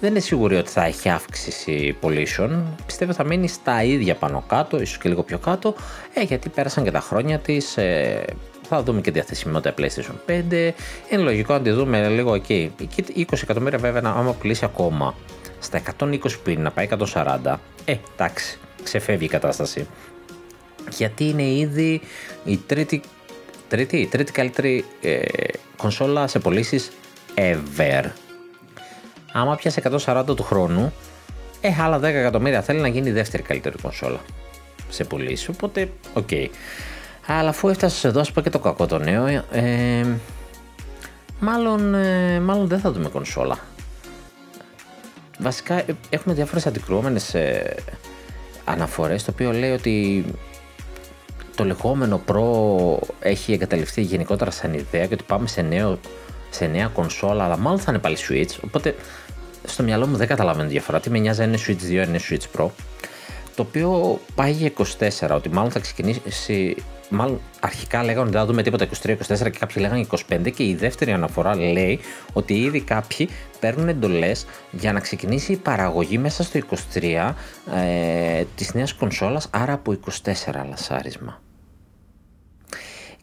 [0.00, 2.76] δεν είναι σίγουρη ότι θα έχει αύξηση πωλήσεων.
[2.86, 5.74] Πιστεύω θα μείνει στα ίδια πάνω κάτω, ίσως και λίγο πιο κάτω,
[6.14, 8.24] ε, γιατί πέρασαν και τα χρόνια της, ε,
[8.68, 10.74] θα δούμε και διαθεσιμότητα PlayStation 5.
[11.10, 12.72] Είναι λογικό να τη δούμε λίγο εκεί.
[13.16, 15.14] 20 εκατομμύρια βέβαια, άμα πουλήσει ακόμα
[15.60, 17.54] στα 120 που είναι να πάει 140,
[17.84, 19.86] ε, εντάξει, ξεφεύγει η κατάσταση.
[20.90, 22.00] Γιατί είναι ήδη
[22.44, 23.00] η τρίτη,
[23.68, 25.20] τρίτη, η τρίτη καλύτερη ε,
[25.76, 26.90] κονσόλα σε πωλήσεις
[27.34, 28.04] ever.
[29.32, 30.92] Άμα πιάσει 140 του χρόνου,
[31.60, 34.20] ε, άλλα 10 εκατομμύρια θέλει να γίνει η δεύτερη καλύτερη κονσόλα
[34.88, 35.48] σε πωλήσεις.
[35.48, 36.28] Οπότε, OK.
[36.30, 36.46] Okay.
[37.26, 40.06] Αλλά αφού έφτασες εδώ, ας πω και το κακό το νέο, ε,
[41.40, 43.58] μάλλον, ε, μάλλον δεν θα δούμε κονσόλα.
[45.38, 47.74] Βασικά ε, έχουμε διάφορες αντικρουόμενες ε,
[48.64, 50.24] αναφορές το οποίο λέει ότι
[51.56, 55.98] το λεγόμενο Pro έχει εγκαταλειφθεί γενικότερα σαν ιδέα και ότι πάμε σε, νέο,
[56.50, 58.58] σε νέα κονσόλα αλλά μάλλον θα είναι πάλι Switch.
[58.64, 58.94] Οπότε
[59.64, 61.00] στο μυαλό μου δεν καταλαβαίνω διαφορά.
[61.00, 62.68] Τι με νοιάζει είναι Switch 2 είναι Switch Pro.
[63.54, 64.72] Το οποίο πάει για
[65.28, 66.76] 24 ότι μάλλον θα ξεκινήσει
[67.08, 70.74] μάλλον αρχικά λέγανε ότι δεν θα δούμε τίποτα 23-24 και κάποιοι λέγανε 25 και η
[70.74, 72.00] δεύτερη αναφορά λέει
[72.32, 73.28] ότι ήδη κάποιοι
[73.60, 76.60] παίρνουν εντολές για να ξεκινήσει η παραγωγή μέσα στο
[76.94, 77.32] 23
[77.74, 80.32] ε, της νέας κονσόλας, άρα από 24
[80.68, 81.40] λασάρισμα.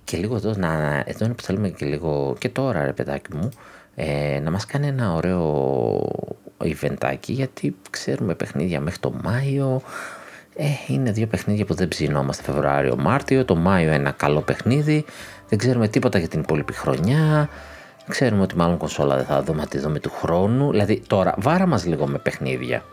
[0.03, 3.49] Και λίγο εδώ, να, εδώ είναι που θέλουμε και λίγο, και τώρα ρε παιδάκι μου,
[3.95, 6.01] ε, να μας κάνει ένα ωραίο
[6.63, 9.81] eventάκι γιατί ξέρουμε παιχνίδια μέχρι το Μάιο,
[10.55, 13.45] ε, είναι δύο παιχνίδια που δεν ψινόμαστε Φεβρουάριο-Μάρτιο.
[13.45, 15.05] Το Μάιο ένα καλό παιχνίδι.
[15.49, 17.49] Δεν ξέρουμε τίποτα για την υπόλοιπη χρονιά.
[18.07, 20.71] Ξέρουμε ότι μάλλον κονσόλα δεν θα δούμε τη δούμε του χρόνου.
[20.71, 22.83] Δηλαδή τώρα βάρα μας λίγο με παιχνίδια.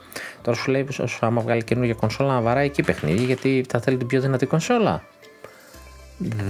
[0.42, 3.96] Τώρα σου λέει όσο άμα βγάλει καινούργια κονσόλα να βαράει εκεί παιχνίδια γιατί θα θέλει
[3.96, 5.02] την πιο δυνατή κονσόλα.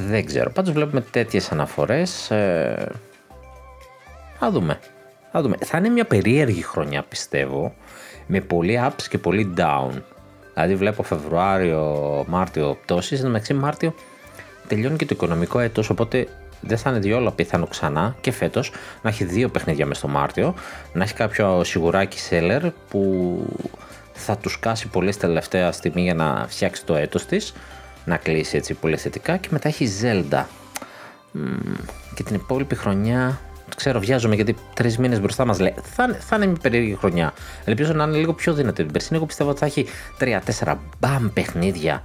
[0.09, 0.51] Δεν ξέρω.
[0.51, 2.31] Πάντως βλέπουμε τέτοιες αναφορές.
[2.31, 2.93] Ε...
[4.39, 4.79] Θα δούμε.
[5.33, 5.57] Θα δούμε.
[5.65, 7.75] Θα είναι μια περίεργη χρονιά πιστεύω.
[8.27, 9.91] Με πολλοί ups και πολύ down.
[10.55, 13.21] Δηλαδή βλέπω Φεβρουάριο, Μάρτιο πτώσεις.
[13.21, 13.95] Εν μεταξύ Μάρτιο
[14.69, 15.91] τελειώνει και το οικονομικό έτος.
[15.91, 16.29] Οπότε
[16.61, 18.73] δεν θα είναι διόλου απίθανο ξανά και φέτος
[19.03, 20.55] να έχει δύο παιχνίδια μες στο Μάρτιο.
[20.93, 23.45] Να έχει κάποιο σιγουράκι seller που
[24.13, 27.55] θα τους κάσει πολύ τελευταία στιγμή για να φτιάξει το έτος της
[28.05, 30.45] να κλείσει έτσι πολύ θετικά και μετά έχει Zelda.
[32.15, 33.41] Και την υπόλοιπη χρονιά,
[33.77, 35.75] ξέρω, βιάζομαι γιατί τρεις μήνες μπροστά μας λέει.
[35.83, 37.33] Θα, θα είναι μια περίεργη χρονιά.
[37.65, 39.17] Ελπίζω να είναι λίγο πιο δυνατή την περσίνη.
[39.17, 39.87] Εγώ πιστεύω ότι θα έχει
[40.65, 42.03] 3-4 μπαμ παιχνίδια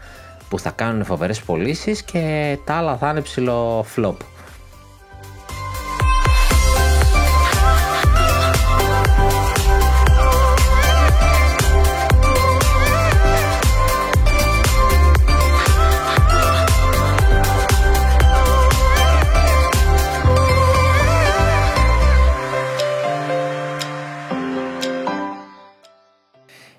[0.49, 4.15] που θα κάνουν φοβερές πωλήσεις και τα άλλα θα είναι ψηλό flop.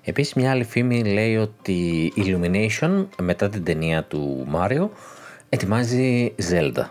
[0.09, 4.89] Επίσης μια άλλη φήμη λέει ότι η Illumination μετά την ταινία του Mario
[5.49, 6.85] ετοιμάζει Zelda.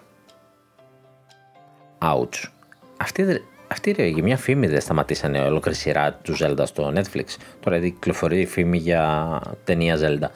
[1.98, 2.48] Ouch.
[2.96, 7.24] Αυτή, αυτή ρε, μια φήμη δεν σταματήσανε ολόκληρη σειρά του Zelda στο Netflix.
[7.60, 10.28] Τώρα δηλαδή κυκλοφορεί η φήμη για ταινία Zelda.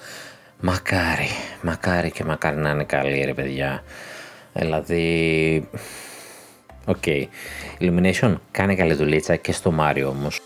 [0.60, 1.28] Μακάρι,
[1.62, 3.82] μακάρι και μακάρι να είναι καλή ρε παιδιά.
[4.52, 5.68] Δηλαδή...
[6.86, 6.96] OK.
[7.04, 7.24] Okay.
[7.80, 10.40] Illumination κάνει καλή δουλίτσα και στο Mario όμως.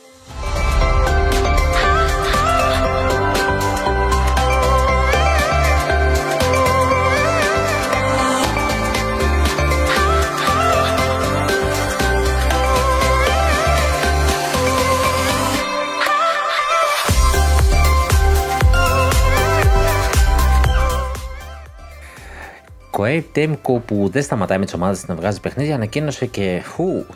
[22.98, 27.14] Koei Temco που δεν σταματάει με τις ομάδες να βγάζει παιχνίδια ανακοίνωσε και Who;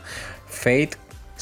[0.64, 0.90] Fate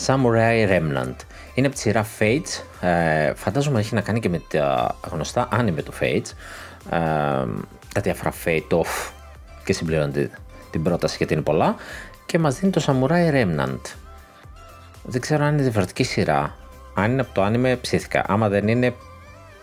[0.06, 1.16] Samurai Remnant.
[1.54, 2.86] Είναι από τη σειρά Fates.
[2.86, 6.30] Ε, φαντάζομαι έχει να κάνει και με τα γνωστά άνιμε του Fates.
[6.90, 6.98] Ε,
[7.94, 9.12] τα διάφορα Fate Off
[9.64, 10.30] και συμπληρώνεται
[10.70, 11.74] την πρόταση γιατί είναι πολλά.
[12.26, 13.80] Και μας δίνει το Samurai Remnant.
[15.02, 16.56] Δεν ξέρω αν είναι διαφορετική σειρά.
[16.94, 18.24] Αν είναι από το άνιμε ψήθηκα.
[18.26, 18.94] Άμα δεν είναι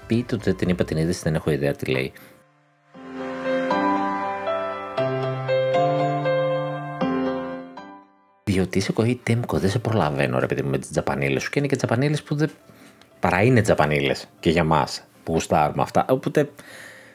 [0.07, 2.13] πείτε ότι την είπα την είδηση δεν έχω ιδέα τι λέει.
[8.55, 11.59] Διότι είσαι κοή τέμκο, δεν σε προλαβαίνω ρε παιδί μου με τις τζαπανίλες σου και
[11.59, 12.49] είναι και τζαπανίλες που δεν.
[13.19, 16.05] παρά είναι τζαπανίλες και για μας που γουστάρουμε αυτά.
[16.09, 16.49] Οπότε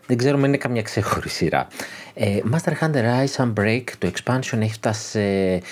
[0.07, 1.67] δεν ξέρουμε αν είναι καμιά ξέχωρη σειρά.
[2.15, 5.63] Ε, Master Hunter Rise Unbreak, το expansion έχει φτάσει σε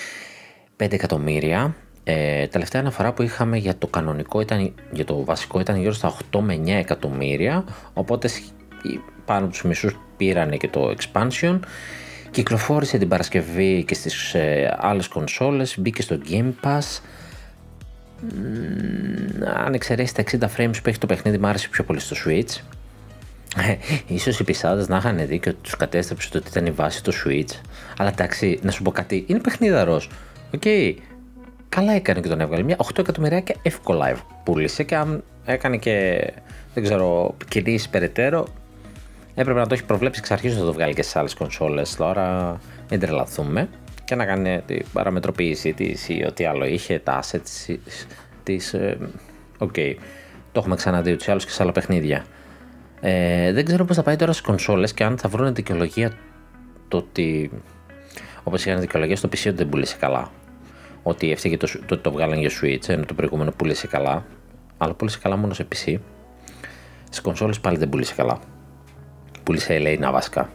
[0.77, 1.75] 5 εκατομμύρια.
[2.03, 6.17] Ε, τελευταία αναφορά που είχαμε για το κανονικό ήταν, για το βασικό ήταν γύρω στα
[6.31, 7.63] 8 με 9 εκατομμύρια.
[7.93, 8.29] Οπότε
[9.25, 11.59] πάνω από τους μισούς πήρανε και το expansion.
[12.31, 17.01] Κυκλοφόρησε την Παρασκευή και στις ε, άλλες κονσόλες, μπήκε στο Game Pass.
[19.65, 22.61] αν εξαιρέσει τα 60 frames που έχει το παιχνίδι, μου άρεσε πιο πολύ στο Switch.
[23.57, 23.75] Ε,
[24.07, 27.03] ίσως οι PC άδες να είχαν δίκιο ότι τους κατέστρεψε το ότι ήταν η βάση
[27.03, 27.59] το Switch.
[27.97, 30.09] Αλλά εντάξει, να σου πω κάτι, είναι παιχνίδαρος.
[30.53, 30.93] OK, okay.
[31.69, 32.63] καλά έκανε και τον έβγαλε.
[32.63, 36.23] Μια 8 εκατομμυριάκια εύκολα πούλησε και αν έκανε και
[36.73, 38.47] δεν ξέρω, κινήσεις περαιτέρω,
[39.41, 41.95] έπρεπε να το έχει προβλέψει εξ αρχής να το βγάλει και στις άλλες κονσόλες.
[41.95, 42.57] Τώρα
[42.89, 43.69] μην τρελαθούμε
[44.05, 47.75] και να κάνει την παραμετροποίησή της ή ό,τι άλλο είχε, τα assets
[48.43, 48.73] της.
[48.73, 48.97] Ε,
[49.57, 49.73] OK.
[49.75, 49.95] Okay.
[50.51, 52.25] Το έχουμε ξαναδεί ούτως ή άλλως και σε άλλα παιχνίδια.
[53.01, 56.11] Ε, δεν ξέρω πώς θα πάει τώρα στις κονσόλες και αν θα βρουν δικαιολογία
[56.87, 57.51] το ότι.
[58.43, 60.31] Όπως είχαν δικαιολογία στο PC ότι δεν πούλησε καλά.
[61.03, 64.25] Ότι έφταιγε το, το, το, το βγάλαν για Switch ενώ το προηγούμενο πούλησε καλά.
[64.77, 65.95] Αλλά πούλησε καλά μόνο σε PC.
[67.03, 68.39] Στις κονσόλες πάλι δεν πούλησε καλά
[69.49, 70.49] πούλησε η Ελέινα βασικά.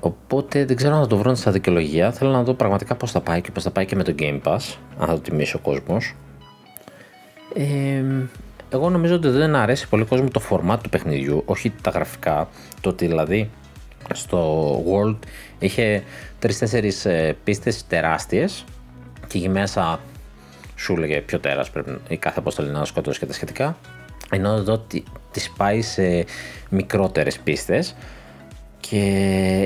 [0.00, 2.12] Οπότε δεν ξέρω αν θα το βρω στα δικαιολογία.
[2.12, 4.40] Θέλω να δω πραγματικά πώς θα πάει και πώς θα πάει και με το Game
[4.42, 4.76] Pass.
[4.98, 6.14] Αν θα το τιμήσει ο κόσμος.
[7.54, 8.04] Ε,
[8.70, 12.48] εγώ νομίζω ότι δεν αρέσει πολύ κόσμο το format του παιχνιδιού, όχι τα γραφικά.
[12.80, 13.50] Το ότι δηλαδή
[14.14, 15.16] στο World
[15.58, 16.02] είχε
[16.38, 18.64] τρει-τέσσερι ε, πίστες τεράστιες
[19.26, 20.00] και εκεί μέσα
[20.76, 23.76] σου έλεγε ποιο τέρας πρέπει η κάθε αποστολή να σκοτώσει και τα σχετικά.
[24.30, 24.84] Ενώ εδώ
[25.40, 26.24] τη πάει σε
[26.68, 27.94] μικρότερες πίστες
[28.80, 29.00] και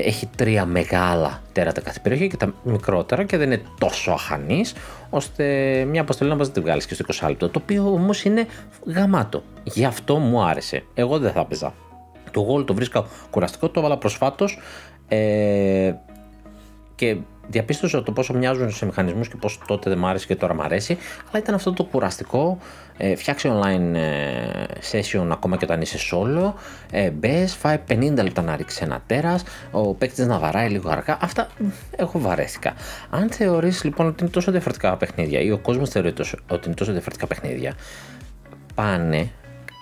[0.05, 4.73] έχει τρία μεγάλα τέρατα κάθε περιοχή και τα μικρότερα και δεν είναι τόσο αχανής
[5.09, 5.43] ώστε
[5.89, 7.49] μια αποστολή να μπορεί να τη βγάλεις και στο 20 λεπτό.
[7.49, 8.45] Το οποίο όμως είναι
[8.85, 9.43] γαμάτο.
[9.63, 10.83] Γι' αυτό μου άρεσε.
[10.93, 11.73] Εγώ δεν θα παίζα.
[12.31, 14.59] Το Gold το βρίσκα κουραστικό, το έβαλα προσφάτως.
[15.07, 15.93] Ε,
[17.01, 20.53] και διαπίστωσα το πόσο μοιάζουν σε μηχανισμούς και πώς τότε δεν μ' άρεσε και τώρα
[20.53, 20.97] μ' αρέσει,
[21.29, 22.57] αλλά ήταν αυτό το κουραστικό,
[22.97, 26.53] ε, φτιάξει online ε, session ακόμα και όταν είσαι solo,
[26.91, 31.17] ε, μπες, φάει 50 λεπτά να ρίξεις ένα τέρας, ο παίκτης να βαράει λίγο αργά,
[31.21, 31.47] αυτά
[31.95, 32.73] έχω βαρέθηκα.
[33.09, 36.13] Αν θεωρείς λοιπόν ότι είναι τόσο διαφορετικά παιχνίδια ή ο κόσμος θεωρεί
[36.47, 37.73] ότι είναι τόσο διαφορετικά παιχνίδια,
[38.75, 39.31] πάνε,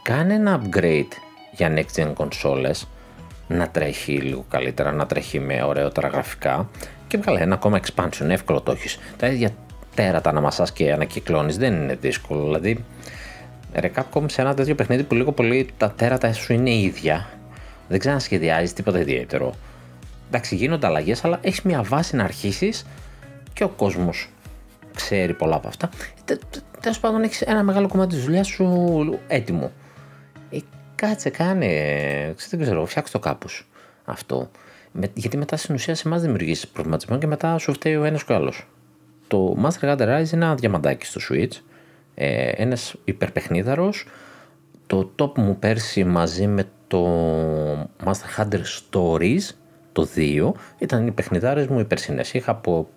[0.03, 1.11] κάνε ένα upgrade
[1.51, 2.81] για next gen consoles,
[3.47, 6.69] να τρέχει λίγο καλύτερα, να τρέχει με ωραιότερα γραφικά
[7.09, 8.99] και βγάλε ένα ακόμα expansion, εύκολο το έχεις.
[9.17, 9.49] Τα ίδια
[9.95, 12.43] τέρατα να μασάς και ανακυκλώνεις δεν είναι δύσκολο.
[12.43, 12.85] Δηλαδή,
[13.73, 17.29] ρε Capcom σε ένα τέτοιο παιχνίδι που λίγο πολύ τα τέρατα σου είναι ίδια,
[17.87, 19.53] δεν ξανασχεδιάζεις τίποτα ιδιαίτερο.
[20.27, 22.85] Εντάξει, γίνονται αλλαγές, αλλά έχεις μια βάση να αρχίσεις
[23.53, 24.29] και ο κόσμος
[24.95, 25.89] ξέρει πολλά από αυτά.
[26.79, 29.71] Τέλος πάντων, έχεις ένα μεγάλο κομμάτι της δουλειάς σου έτοιμο.
[30.49, 30.57] Ε,
[30.95, 31.67] κάτσε, κάνε.
[32.49, 33.67] Δεν ξέρω, φτιάξε το κάπως
[34.05, 34.49] αυτό.
[35.01, 38.23] Με, γιατί μετά στην ουσία σε εμάς δημιουργήσει προβληματισμό και μετά σου φταίει ο ένας
[38.23, 38.67] και ο άλλος.
[39.27, 41.51] Το Master Hunter Rise είναι ένα διαμαντάκι στο Switch.
[42.15, 44.05] Ε, ένας υπερπαιχνίδαρος.
[44.87, 47.07] Το top μου πέρσι μαζί με το
[48.05, 49.49] Master Hunter Stories,
[49.91, 52.33] το 2, ήταν οι παιχνιδάρες μου οι περσινές.
[52.33, 52.89] Είχα από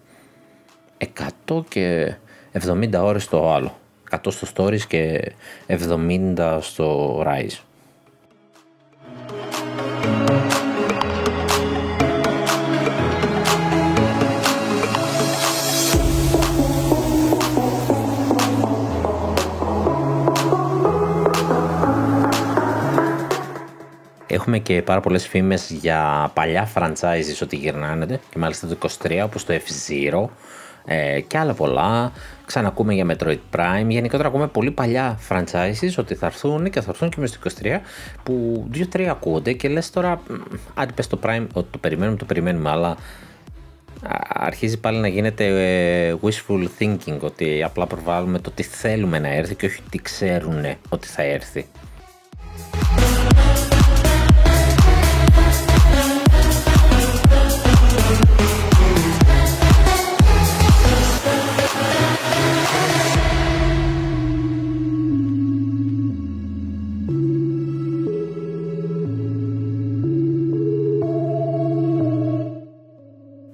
[1.48, 2.14] 100 και
[2.53, 3.78] 70 ώρες το άλλο.
[4.11, 5.32] 100 στο Stories και
[5.66, 7.59] 70 στο Rise.
[24.43, 29.45] Έχουμε και πάρα πολλές φήμες για παλιά franchises ότι γυρνάνε και μάλιστα το 23 όπως
[29.45, 30.28] το F-Zero
[30.84, 32.12] ε, και άλλα πολλά.
[32.47, 33.86] Ξανακούμε για Metroid Prime.
[33.88, 37.78] Γενικότερα ακούμε πολύ παλιά franchises ότι θα έρθουν και θα έρθουν και μέσα στο 23
[38.22, 40.20] που 2-3 ακούγονται και λες τώρα
[40.74, 42.97] αν πες το Prime ότι το περιμένουμε, το περιμένουμε αλλά
[44.28, 45.47] αρχίζει πάλι να γίνεται
[46.09, 50.64] ε, wishful thinking ότι απλά προβάλλουμε το τι θέλουμε να έρθει και όχι τι ξέρουν
[50.88, 51.66] ότι θα έρθει.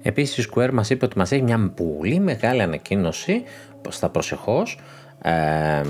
[0.09, 3.43] Επίσης η Square μας είπε ότι μας έχει μια πολύ μεγάλη ανακοίνωση
[3.89, 4.79] στα προσεχώς
[5.21, 5.81] ε,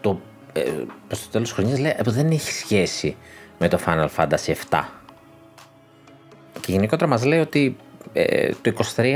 [0.00, 0.20] το,
[0.52, 0.60] ε,
[1.06, 3.16] προς το τέλος της χρονιάς λέει ότι δεν έχει σχέση
[3.58, 4.80] με το Final Fantasy 7
[6.60, 7.76] και γενικότερα μας λέει ότι
[8.12, 9.14] ε, το 23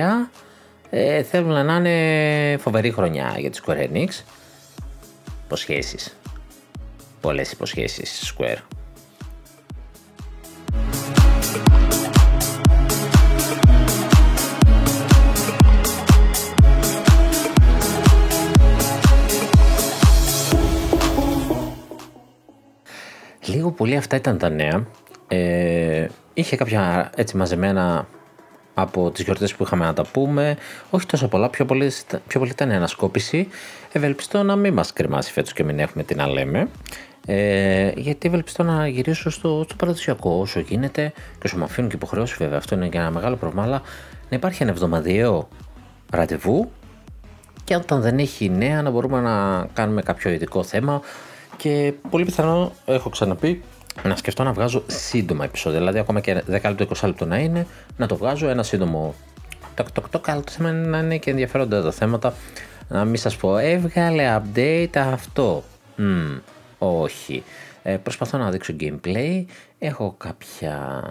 [0.91, 4.09] ε, θέλουν να είναι φοβερή χρονιά για τη Square Enix.
[5.45, 6.17] Υποσχέσεις.
[7.21, 8.59] Πολλές υποσχέσεις Square
[23.49, 24.87] Λίγο πολύ αυτά ήταν τα νέα.
[25.29, 28.07] Ε, είχε κάποια έτσι μαζεμένα
[28.75, 30.57] από τις γιορτές που είχαμε να τα πούμε.
[30.91, 31.93] Όχι τόσο πολλά, πιο πολύ,
[32.27, 33.49] πιο πολύ ήταν ανασκόπηση.
[33.93, 36.69] Ευελπιστώ να μην μας κρεμάσει φέτος και μην έχουμε την αλέμε.
[37.27, 41.97] Ε, γιατί ευελπιστώ να γυρίσω στο, στο παραδοσιακό όσο γίνεται και όσο μου αφήνουν και
[41.97, 43.83] υποχρεώσει βέβαια αυτό είναι και ένα μεγάλο πρόβλημα αλλά
[44.29, 45.49] να υπάρχει ένα εβδομαδιαίο
[46.11, 46.71] ραντεβού
[47.65, 51.01] και όταν δεν έχει νέα να μπορούμε να κάνουμε κάποιο ειδικό θέμα
[51.59, 53.63] και πολύ πιθανό, έχω ξαναπεί,
[54.03, 55.79] να σκεφτώ να βγάζω σύντομα επεισόδια.
[55.79, 59.15] Δηλαδή, ακόμα και 10 λεπτό, 20 λεπτό να είναι, να το βγάζω ένα σύντομο.
[59.75, 62.35] Το, το, το καλό το θέμα είναι να είναι και ενδιαφέροντα τα θέματα.
[62.89, 65.65] Να μην σας πω, έβγαλε update αυτό.
[65.99, 66.41] Mm,
[66.79, 67.43] όχι.
[67.83, 69.45] Ε, προσπαθώ να δείξω gameplay.
[69.79, 71.03] Έχω κάποια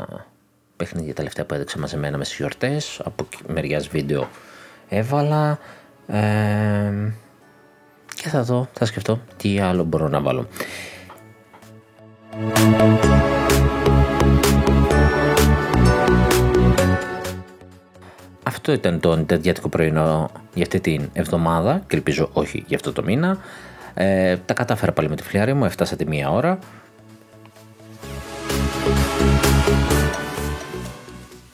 [0.78, 3.02] παιχνίδια τελευταία που έδειξα μαζεμένα μες στι γιορτές.
[3.04, 4.30] Από μεριάς βίντεο
[4.90, 5.60] έβαλα.
[6.08, 6.92] Ε,
[8.22, 10.48] και θα δω, θα σκεφτώ τι άλλο μπορώ να βάλω.
[18.44, 23.04] Αυτό ήταν το νητερδιάτικο πρωινό για αυτή την εβδομάδα και ελπίζω όχι για αυτό το
[23.04, 23.38] μήνα.
[23.94, 26.60] Ε, τα κατάφερα πάλι με τη φλιάρη μου, έφτασα τη μία ώρα.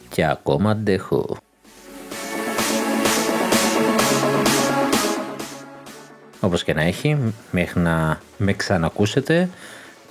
[0.10, 1.38] Και ακόμα αντέχω.
[6.44, 9.50] Όπως και να έχει, μέχρι να με ξανακούσετε,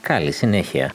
[0.01, 0.95] καλή συνέχεια.